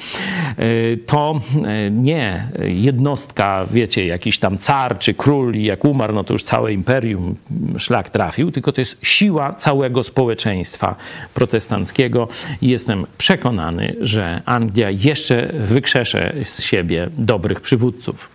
e, 0.57 0.97
to 0.97 1.41
e, 1.65 1.91
nie 1.91 2.47
jednostka, 2.63 3.65
wiecie, 3.71 4.05
jakiś 4.05 4.39
tam 4.39 4.57
car 4.57 4.99
czy 4.99 5.13
król, 5.13 5.53
jak 5.55 5.85
umarł, 5.85 6.13
no 6.13 6.23
to 6.23 6.33
już 6.33 6.43
całe 6.43 6.73
imperium 6.73 7.35
szlak 7.77 8.09
trafił, 8.09 8.51
tylko 8.51 8.71
to 8.71 8.81
jest 8.81 8.97
siła 9.01 9.53
całego 9.53 10.03
społeczeństwa 10.03 10.95
protestanckiego 11.33 12.27
i 12.61 12.67
jestem 12.67 13.05
przekonany, 13.17 13.95
że 14.01 14.41
Anglia 14.45 14.89
jeszcze 14.89 15.53
wykrzesze 15.53 16.33
z 16.43 16.61
siebie 16.61 17.09
dobrych 17.17 17.61
przywódców. 17.61 18.34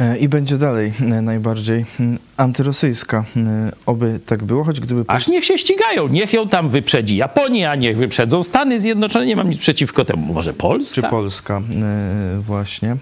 E, 0.00 0.18
I 0.18 0.28
będzie 0.28 0.58
dalej 0.58 0.92
e, 1.00 1.04
najbardziej 1.04 1.84
antyrosyjska. 2.36 3.24
E, 3.36 3.72
oby 3.86 4.20
tak 4.26 4.44
było, 4.44 4.64
choć 4.64 4.80
gdyby... 4.80 5.04
Aż 5.06 5.28
niech 5.28 5.44
się 5.44 5.58
ścigają, 5.58 6.08
niech 6.08 6.32
ją 6.32 6.48
tam 6.48 6.68
wyprzedzi 6.68 7.16
Japonia, 7.16 7.74
niech 7.74 7.96
wyprzedzą 7.96 8.42
Stany 8.42 8.80
Zjednoczone, 8.80 9.26
nie 9.26 9.36
mam 9.36 9.50
nic 9.50 9.58
przeciwko 9.58 10.04
temu. 10.04 10.34
Może 10.34 10.52
Polska? 10.52 10.94
Czy 10.94 11.02
Polska 11.02 11.62
właśnie, 12.40 12.96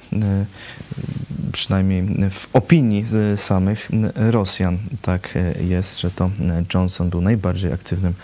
przynajmniej 1.52 2.30
w 2.30 2.48
opinii 2.52 3.06
samych 3.36 3.88
Rosjan 4.16 4.78
tak 5.02 5.34
jest, 5.68 6.00
że 6.00 6.10
to 6.10 6.30
Johnson 6.74 7.10
był 7.10 7.20
najbardziej 7.20 7.72
aktywnym 7.72 8.14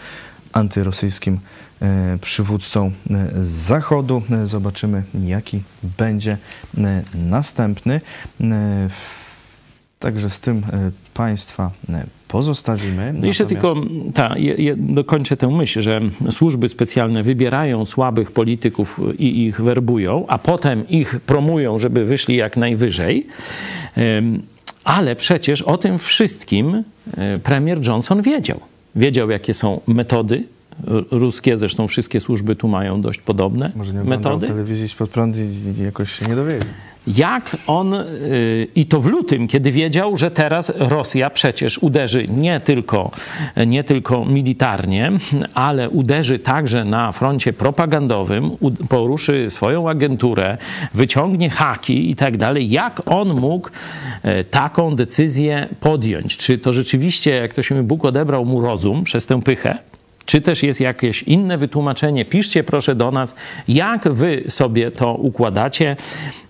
antyrosyjskim 0.54 1.38
E, 1.82 2.18
przywódcą 2.20 2.90
e, 3.10 3.44
z 3.44 3.48
Zachodu. 3.48 4.22
E, 4.30 4.46
zobaczymy, 4.46 5.02
jaki 5.24 5.62
będzie 5.98 6.36
następny. 7.14 8.00
Także 9.98 10.30
z 10.30 10.40
tym 10.40 10.62
Państwa 11.14 11.70
pozostawimy. 12.28 13.12
No 13.12 13.26
jeszcze 13.26 13.46
tylko 13.46 13.76
ta, 14.14 14.38
je, 14.38 14.76
dokończę 14.76 15.36
tę 15.36 15.48
myśl, 15.48 15.82
że 15.82 16.00
służby 16.30 16.68
specjalne 16.68 17.22
wybierają 17.22 17.86
słabych 17.86 18.32
polityków 18.32 19.00
i 19.18 19.46
ich 19.46 19.60
werbują, 19.60 20.24
a 20.28 20.38
potem 20.38 20.88
ich 20.88 21.20
promują, 21.20 21.78
żeby 21.78 22.04
wyszli 22.04 22.36
jak 22.36 22.56
najwyżej. 22.56 23.26
Ale 24.84 25.16
przecież 25.16 25.62
o 25.62 25.78
tym 25.78 25.98
wszystkim 25.98 26.84
premier 27.42 27.86
Johnson 27.86 28.22
wiedział. 28.22 28.60
Wiedział, 28.96 29.30
jakie 29.30 29.54
są 29.54 29.80
metody 29.86 30.44
ruskie, 31.10 31.58
zresztą 31.58 31.86
wszystkie 31.86 32.20
służby 32.20 32.56
tu 32.56 32.68
mają 32.68 33.00
dość 33.00 33.18
podobne 33.20 33.72
Może 33.76 33.92
nie 33.92 34.04
metody. 34.04 34.46
telewizji 34.46 34.88
pod 34.98 35.10
prąd 35.10 35.36
i 35.36 35.82
jakoś 35.82 36.12
się 36.12 36.26
nie 36.26 36.34
dowiedział. 36.36 36.68
Jak 37.06 37.56
on, 37.66 37.94
y, 37.94 38.68
i 38.74 38.86
to 38.86 39.00
w 39.00 39.06
lutym, 39.06 39.48
kiedy 39.48 39.72
wiedział, 39.72 40.16
że 40.16 40.30
teraz 40.30 40.72
Rosja 40.76 41.30
przecież 41.30 41.78
uderzy 41.78 42.26
nie 42.28 42.60
tylko, 42.60 43.10
nie 43.66 43.84
tylko 43.84 44.24
militarnie, 44.24 45.12
ale 45.54 45.90
uderzy 45.90 46.38
także 46.38 46.84
na 46.84 47.12
froncie 47.12 47.52
propagandowym, 47.52 48.50
poruszy 48.88 49.50
swoją 49.50 49.90
agenturę, 49.90 50.58
wyciągnie 50.94 51.50
haki 51.50 52.10
i 52.10 52.16
tak 52.16 52.36
dalej. 52.36 52.70
Jak 52.70 53.02
on 53.06 53.40
mógł 53.40 53.68
y, 53.68 54.44
taką 54.44 54.96
decyzję 54.96 55.68
podjąć? 55.80 56.36
Czy 56.36 56.58
to 56.58 56.72
rzeczywiście, 56.72 57.30
jak 57.30 57.54
to 57.54 57.62
się 57.62 57.82
Bóg 57.82 58.04
odebrał 58.04 58.44
mu 58.44 58.60
rozum 58.60 59.04
przez 59.04 59.26
tę 59.26 59.42
pychę? 59.42 59.93
Czy 60.26 60.40
też 60.40 60.62
jest 60.62 60.80
jakieś 60.80 61.22
inne 61.22 61.58
wytłumaczenie? 61.58 62.24
Piszcie 62.24 62.64
proszę 62.64 62.94
do 62.94 63.10
nas, 63.10 63.34
jak 63.68 64.08
wy 64.08 64.44
sobie 64.48 64.90
to 64.90 65.14
układacie. 65.14 65.96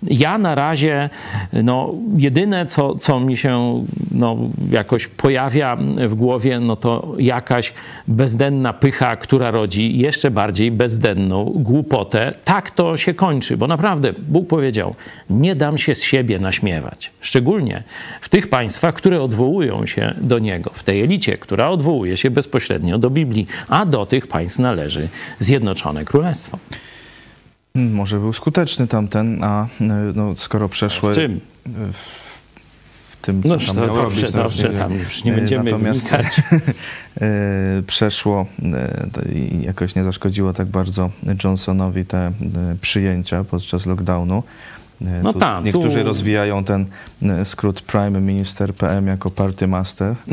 Ja 0.02 0.38
na 0.38 0.54
razie, 0.54 1.10
no, 1.52 1.94
jedyne 2.16 2.66
co, 2.66 2.94
co 2.94 3.20
mi 3.20 3.36
się 3.36 3.84
no, 4.12 4.36
jakoś 4.70 5.06
pojawia 5.06 5.76
w 6.08 6.14
głowie, 6.14 6.60
no 6.60 6.76
to 6.76 7.14
jakaś 7.18 7.74
bezdenna 8.08 8.72
pycha, 8.72 9.16
która 9.16 9.50
rodzi 9.50 9.98
jeszcze 9.98 10.30
bardziej 10.30 10.70
bezdenną 10.70 11.44
głupotę. 11.54 12.34
Tak 12.44 12.70
to 12.70 12.96
się 12.96 13.14
kończy, 13.14 13.56
bo 13.56 13.66
naprawdę 13.66 14.12
Bóg 14.18 14.48
powiedział, 14.48 14.94
nie 15.30 15.56
dam 15.56 15.78
się 15.78 15.94
z 15.94 16.02
siebie 16.02 16.38
naśmiewać. 16.38 17.10
Szczególnie 17.20 17.82
w 18.20 18.28
tych 18.28 18.48
państwach, 18.48 18.94
które 18.94 19.22
odwołują 19.22 19.86
się 19.86 20.14
do 20.20 20.38
Niego, 20.38 20.70
w 20.74 20.82
tej 20.82 21.02
elicie, 21.02 21.38
która 21.38 21.68
odwołuje 21.68 22.16
się 22.16 22.30
bezpośrednio 22.30 22.98
do 22.98 23.10
Biblii 23.10 23.46
a 23.68 23.86
do 23.86 24.06
tych 24.06 24.26
państw 24.26 24.58
należy 24.58 25.08
Zjednoczone 25.40 26.04
Królestwo. 26.04 26.58
Może 27.74 28.18
był 28.18 28.32
skuteczny 28.32 28.86
tamten, 28.88 29.44
a 29.44 29.66
no, 30.14 30.34
skoro 30.36 30.68
przeszły... 30.68 31.12
W 31.12 31.16
czym? 31.16 31.40
tym, 33.22 33.42
co 33.42 33.48
No 33.48 33.56
tam 33.56 33.76
miał 33.76 33.86
dobrze, 33.86 34.02
robić. 34.02 34.22
no 34.22 34.42
dobrze, 34.42 34.68
wiem. 34.68 34.78
tam 34.78 34.94
już 34.94 35.24
nie 35.24 35.32
E, 35.32 35.36
będziemy 35.36 35.64
Natomiast 35.64 36.00
wnikać. 36.08 36.40
e, 37.20 37.82
przeszło 37.86 38.46
e, 38.62 39.32
i 39.32 39.62
jakoś 39.62 39.94
nie 39.94 40.04
zaszkodziło 40.04 40.52
tak 40.52 40.66
bardzo 40.68 41.10
Johnsonowi 41.44 42.04
te 42.04 42.18
e, 42.26 42.32
przyjęcia 42.80 43.44
podczas 43.44 43.86
lockdownu. 43.86 44.42
E, 45.02 45.04
No 45.22 45.32
tu 45.32 45.38
tak, 45.38 45.64
Niektórzy 45.64 45.98
tu- 46.00 46.04
rozwijają 46.06 46.64
ten 46.64 46.86
e, 47.22 47.44
skrót 47.44 47.80
Prime 47.80 48.20
Minister 48.20 48.74
PM 48.74 49.06
jako 49.06 49.30
Party 49.30 49.66
Master. 49.66 50.14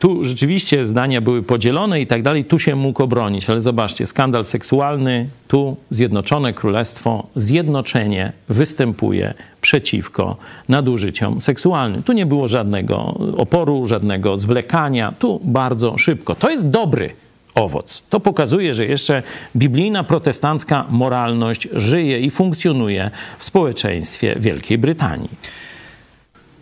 Tu 0.00 0.24
rzeczywiście 0.24 0.86
zdania 0.86 1.20
były 1.20 1.42
podzielone 1.42 2.00
i 2.00 2.06
tak 2.06 2.22
dalej, 2.22 2.44
tu 2.44 2.58
się 2.58 2.76
mógł 2.76 3.02
obronić, 3.02 3.50
ale 3.50 3.60
zobaczcie, 3.60 4.06
skandal 4.06 4.44
seksualny, 4.44 5.28
tu 5.48 5.76
Zjednoczone 5.90 6.52
Królestwo, 6.52 7.26
zjednoczenie 7.34 8.32
występuje 8.48 9.34
przeciwko 9.60 10.36
nadużyciom 10.68 11.40
seksualnym. 11.40 12.02
Tu 12.02 12.12
nie 12.12 12.26
było 12.26 12.48
żadnego 12.48 13.18
oporu, 13.36 13.86
żadnego 13.86 14.36
zwlekania, 14.36 15.12
tu 15.18 15.40
bardzo 15.44 15.98
szybko. 15.98 16.34
To 16.34 16.50
jest 16.50 16.70
dobry 16.70 17.10
owoc. 17.54 18.02
To 18.10 18.20
pokazuje, 18.20 18.74
że 18.74 18.86
jeszcze 18.86 19.22
biblijna 19.56 20.04
protestancka 20.04 20.86
moralność 20.90 21.68
żyje 21.72 22.20
i 22.20 22.30
funkcjonuje 22.30 23.10
w 23.38 23.44
społeczeństwie 23.44 24.36
Wielkiej 24.38 24.78
Brytanii. 24.78 25.30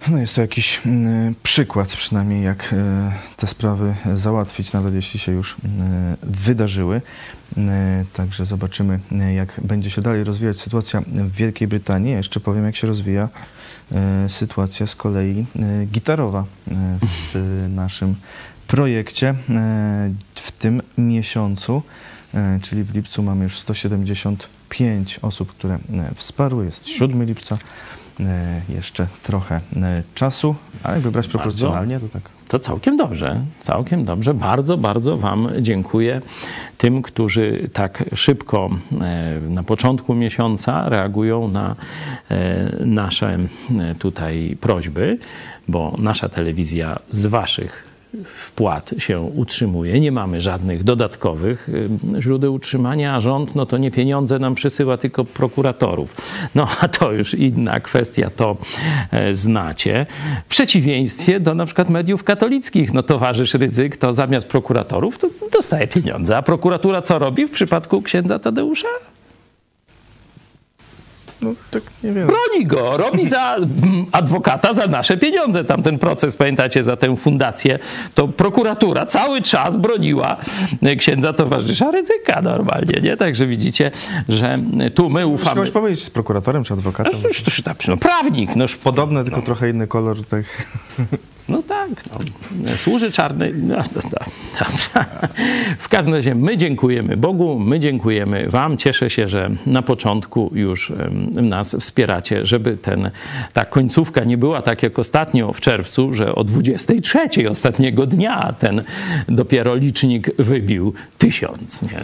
No 0.06 0.18
jest 0.18 0.34
to 0.34 0.40
jakiś 0.40 0.80
mm, 0.86 1.34
przykład 1.42 1.88
przynajmniej, 1.88 2.44
jak 2.44 2.72
e, 2.72 3.12
te 3.36 3.46
sprawy 3.46 3.94
załatwić, 4.14 4.72
nawet 4.72 4.94
jeśli 4.94 5.20
się 5.20 5.32
już 5.32 5.52
e, 5.54 5.56
wydarzyły. 6.22 7.00
E, 7.56 8.04
Także 8.12 8.46
zobaczymy, 8.46 9.00
e, 9.12 9.34
jak 9.34 9.60
będzie 9.64 9.90
się 9.90 10.02
dalej 10.02 10.24
rozwijać 10.24 10.60
sytuacja 10.60 11.02
w 11.06 11.32
Wielkiej 11.32 11.68
Brytanii. 11.68 12.12
Jeszcze 12.12 12.40
powiem, 12.40 12.64
jak 12.64 12.76
się 12.76 12.86
rozwija 12.86 13.28
sytuacja 14.28 14.86
z 14.86 14.94
kolei 14.94 15.46
gitarowa 15.86 16.44
w 17.12 17.66
naszym 17.68 18.14
projekcie. 18.66 19.34
W 20.34 20.52
tym 20.52 20.82
miesiącu, 20.98 21.82
czyli 22.62 22.84
w 22.84 22.94
lipcu, 22.94 23.22
mamy 23.22 23.44
już 23.44 23.58
175 23.58 25.18
osób, 25.22 25.52
które 25.52 25.78
wsparły. 26.14 26.64
Jest 26.64 26.86
7 26.86 27.24
lipca. 27.24 27.58
E, 28.20 28.60
jeszcze 28.68 29.06
trochę 29.22 29.60
e, 29.76 30.02
czasu, 30.14 30.54
ale 30.82 30.94
jak 30.94 31.02
wybrać 31.04 31.28
proporcjonalnie, 31.28 32.00
to 32.00 32.08
tak. 32.08 32.22
To 32.48 32.58
całkiem 32.58 32.96
dobrze, 32.96 33.44
całkiem 33.60 34.04
dobrze. 34.04 34.34
Bardzo, 34.34 34.76
bardzo 34.76 35.16
Wam 35.16 35.48
dziękuję 35.60 36.20
tym, 36.78 37.02
którzy 37.02 37.68
tak 37.72 38.04
szybko 38.14 38.70
e, 39.00 39.40
na 39.40 39.62
początku 39.62 40.14
miesiąca 40.14 40.88
reagują 40.88 41.48
na 41.48 41.76
nasze 42.80 43.38
tutaj 43.98 44.56
prośby, 44.60 45.18
bo 45.68 45.94
nasza 45.98 46.28
telewizja 46.28 46.98
z 47.10 47.26
Waszych 47.26 47.87
wpłat 48.36 48.94
się 48.98 49.20
utrzymuje. 49.20 50.00
Nie 50.00 50.12
mamy 50.12 50.40
żadnych 50.40 50.84
dodatkowych 50.84 51.68
y, 51.68 51.88
źródeł 52.20 52.54
utrzymania, 52.54 53.14
a 53.14 53.20
rząd 53.20 53.54
no 53.54 53.66
to 53.66 53.78
nie 53.78 53.90
pieniądze 53.90 54.38
nam 54.38 54.54
przysyła, 54.54 54.96
tylko 54.96 55.24
prokuratorów. 55.24 56.14
No 56.54 56.68
a 56.80 56.88
to 56.88 57.12
już 57.12 57.34
inna 57.34 57.80
kwestia, 57.80 58.30
to 58.30 58.56
e, 59.10 59.34
znacie. 59.34 60.06
W 60.44 60.48
przeciwieństwie 60.48 61.40
do 61.40 61.54
na 61.54 61.66
przykład 61.66 61.88
mediów 61.90 62.24
katolickich, 62.24 62.92
no 62.92 63.02
towarzysz 63.02 63.54
Rydzyk 63.54 63.96
to 63.96 64.14
zamiast 64.14 64.48
prokuratorów 64.48 65.18
to 65.18 65.28
dostaje 65.52 65.86
pieniądze. 65.86 66.36
A 66.36 66.42
prokuratura 66.42 67.02
co 67.02 67.18
robi 67.18 67.46
w 67.46 67.50
przypadku 67.50 68.02
księdza 68.02 68.38
Tadeusza? 68.38 68.88
No 71.42 71.50
tak 71.70 71.82
nie 72.04 72.12
wiem. 72.12 72.26
Broni 72.26 72.66
go, 72.66 72.96
robi 72.96 73.28
za 73.28 73.56
mm, 73.56 74.06
adwokata 74.12 74.74
za 74.74 74.86
nasze 74.86 75.16
pieniądze. 75.16 75.64
Tamten 75.64 75.98
proces, 75.98 76.36
pamiętacie, 76.36 76.82
za 76.82 76.96
tę 76.96 77.16
fundację, 77.16 77.78
to 78.14 78.28
prokuratura 78.28 79.06
cały 79.06 79.42
czas 79.42 79.76
broniła 79.76 80.36
e, 80.82 80.96
księdza 80.96 81.32
towarzysza 81.32 81.90
Rydzyka 81.90 82.42
normalnie, 82.42 83.00
nie? 83.02 83.16
Także 83.16 83.46
widzicie, 83.46 83.90
że 84.28 84.58
tu 84.94 85.10
my 85.10 85.26
ufamy. 85.26 85.54
kogoś 85.54 85.70
powiedzieć 85.70 86.04
z 86.04 86.10
prokuratorem 86.10 86.64
czy 86.64 86.74
adwokatem. 86.74 87.12
No, 87.22 87.28
to 87.44 87.50
się 87.50 87.62
tak, 87.62 87.88
no, 87.88 87.96
prawnik, 87.96 88.56
noż 88.56 88.76
Podobne, 88.76 89.24
tylko 89.24 89.42
trochę 89.42 89.70
inny 89.70 89.86
kolor 89.86 90.24
tych. 90.24 90.66
No 91.48 91.62
tak, 91.62 91.88
no. 92.12 92.18
służy 92.76 93.12
czarny. 93.12 93.52
No, 93.54 93.76
no, 93.76 94.00
no. 94.12 94.18
W 95.78 95.88
każdym 95.88 96.14
razie 96.14 96.34
my 96.34 96.56
dziękujemy 96.56 97.16
Bogu, 97.16 97.58
my 97.58 97.78
dziękujemy 97.78 98.48
Wam. 98.50 98.76
Cieszę 98.76 99.10
się, 99.10 99.28
że 99.28 99.50
na 99.66 99.82
początku 99.82 100.50
już 100.54 100.92
nas 101.42 101.76
wspieracie, 101.80 102.46
żeby 102.46 102.76
ten, 102.76 103.10
ta 103.52 103.64
końcówka 103.64 104.24
nie 104.24 104.38
była 104.38 104.62
tak 104.62 104.82
jak 104.82 104.98
ostatnio 104.98 105.52
w 105.52 105.60
czerwcu, 105.60 106.14
że 106.14 106.34
o 106.34 106.44
23 106.44 107.50
ostatniego 107.50 108.06
dnia 108.06 108.54
ten 108.58 108.82
dopiero 109.28 109.74
licznik 109.74 110.30
wybił 110.38 110.94
tysiąc. 111.18 111.82
Nie? 111.82 112.00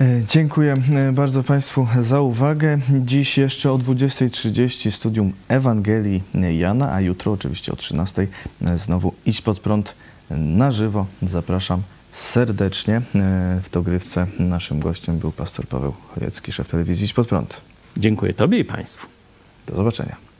E, 0.00 0.22
Dziękuję 0.28 0.74
e, 0.92 1.12
bardzo 1.12 1.42
Państwu 1.42 1.86
za 2.00 2.20
uwagę. 2.20 2.78
Dziś 3.00 3.38
jeszcze 3.38 3.72
o 3.72 3.78
20.30 3.78 4.90
studium 4.90 5.32
Ewangelii 5.48 6.22
Jana, 6.58 6.92
a 6.92 7.00
jutro 7.00 7.32
oczywiście 7.32 7.72
o 7.72 7.74
13.00 7.74 8.26
e, 8.68 8.78
znowu 8.78 9.12
Idź 9.26 9.42
pod 9.42 9.60
prąd 9.60 9.94
na 10.30 10.72
żywo. 10.72 11.06
Zapraszam 11.22 11.82
serdecznie. 12.12 13.02
W 13.62 13.70
dogrywce 13.72 14.26
naszym 14.38 14.80
gościem 14.80 15.18
był 15.18 15.32
pastor 15.32 15.66
Paweł 15.66 15.94
Chojecki, 16.14 16.52
szef 16.52 16.68
telewizji 16.68 17.04
Idź 17.04 17.12
pod 17.12 17.28
prąd. 17.28 17.60
Dziękuję 17.96 18.34
Tobie 18.34 18.58
i 18.58 18.64
Państwu. 18.64 19.06
Do 19.66 19.76
zobaczenia. 19.76 20.33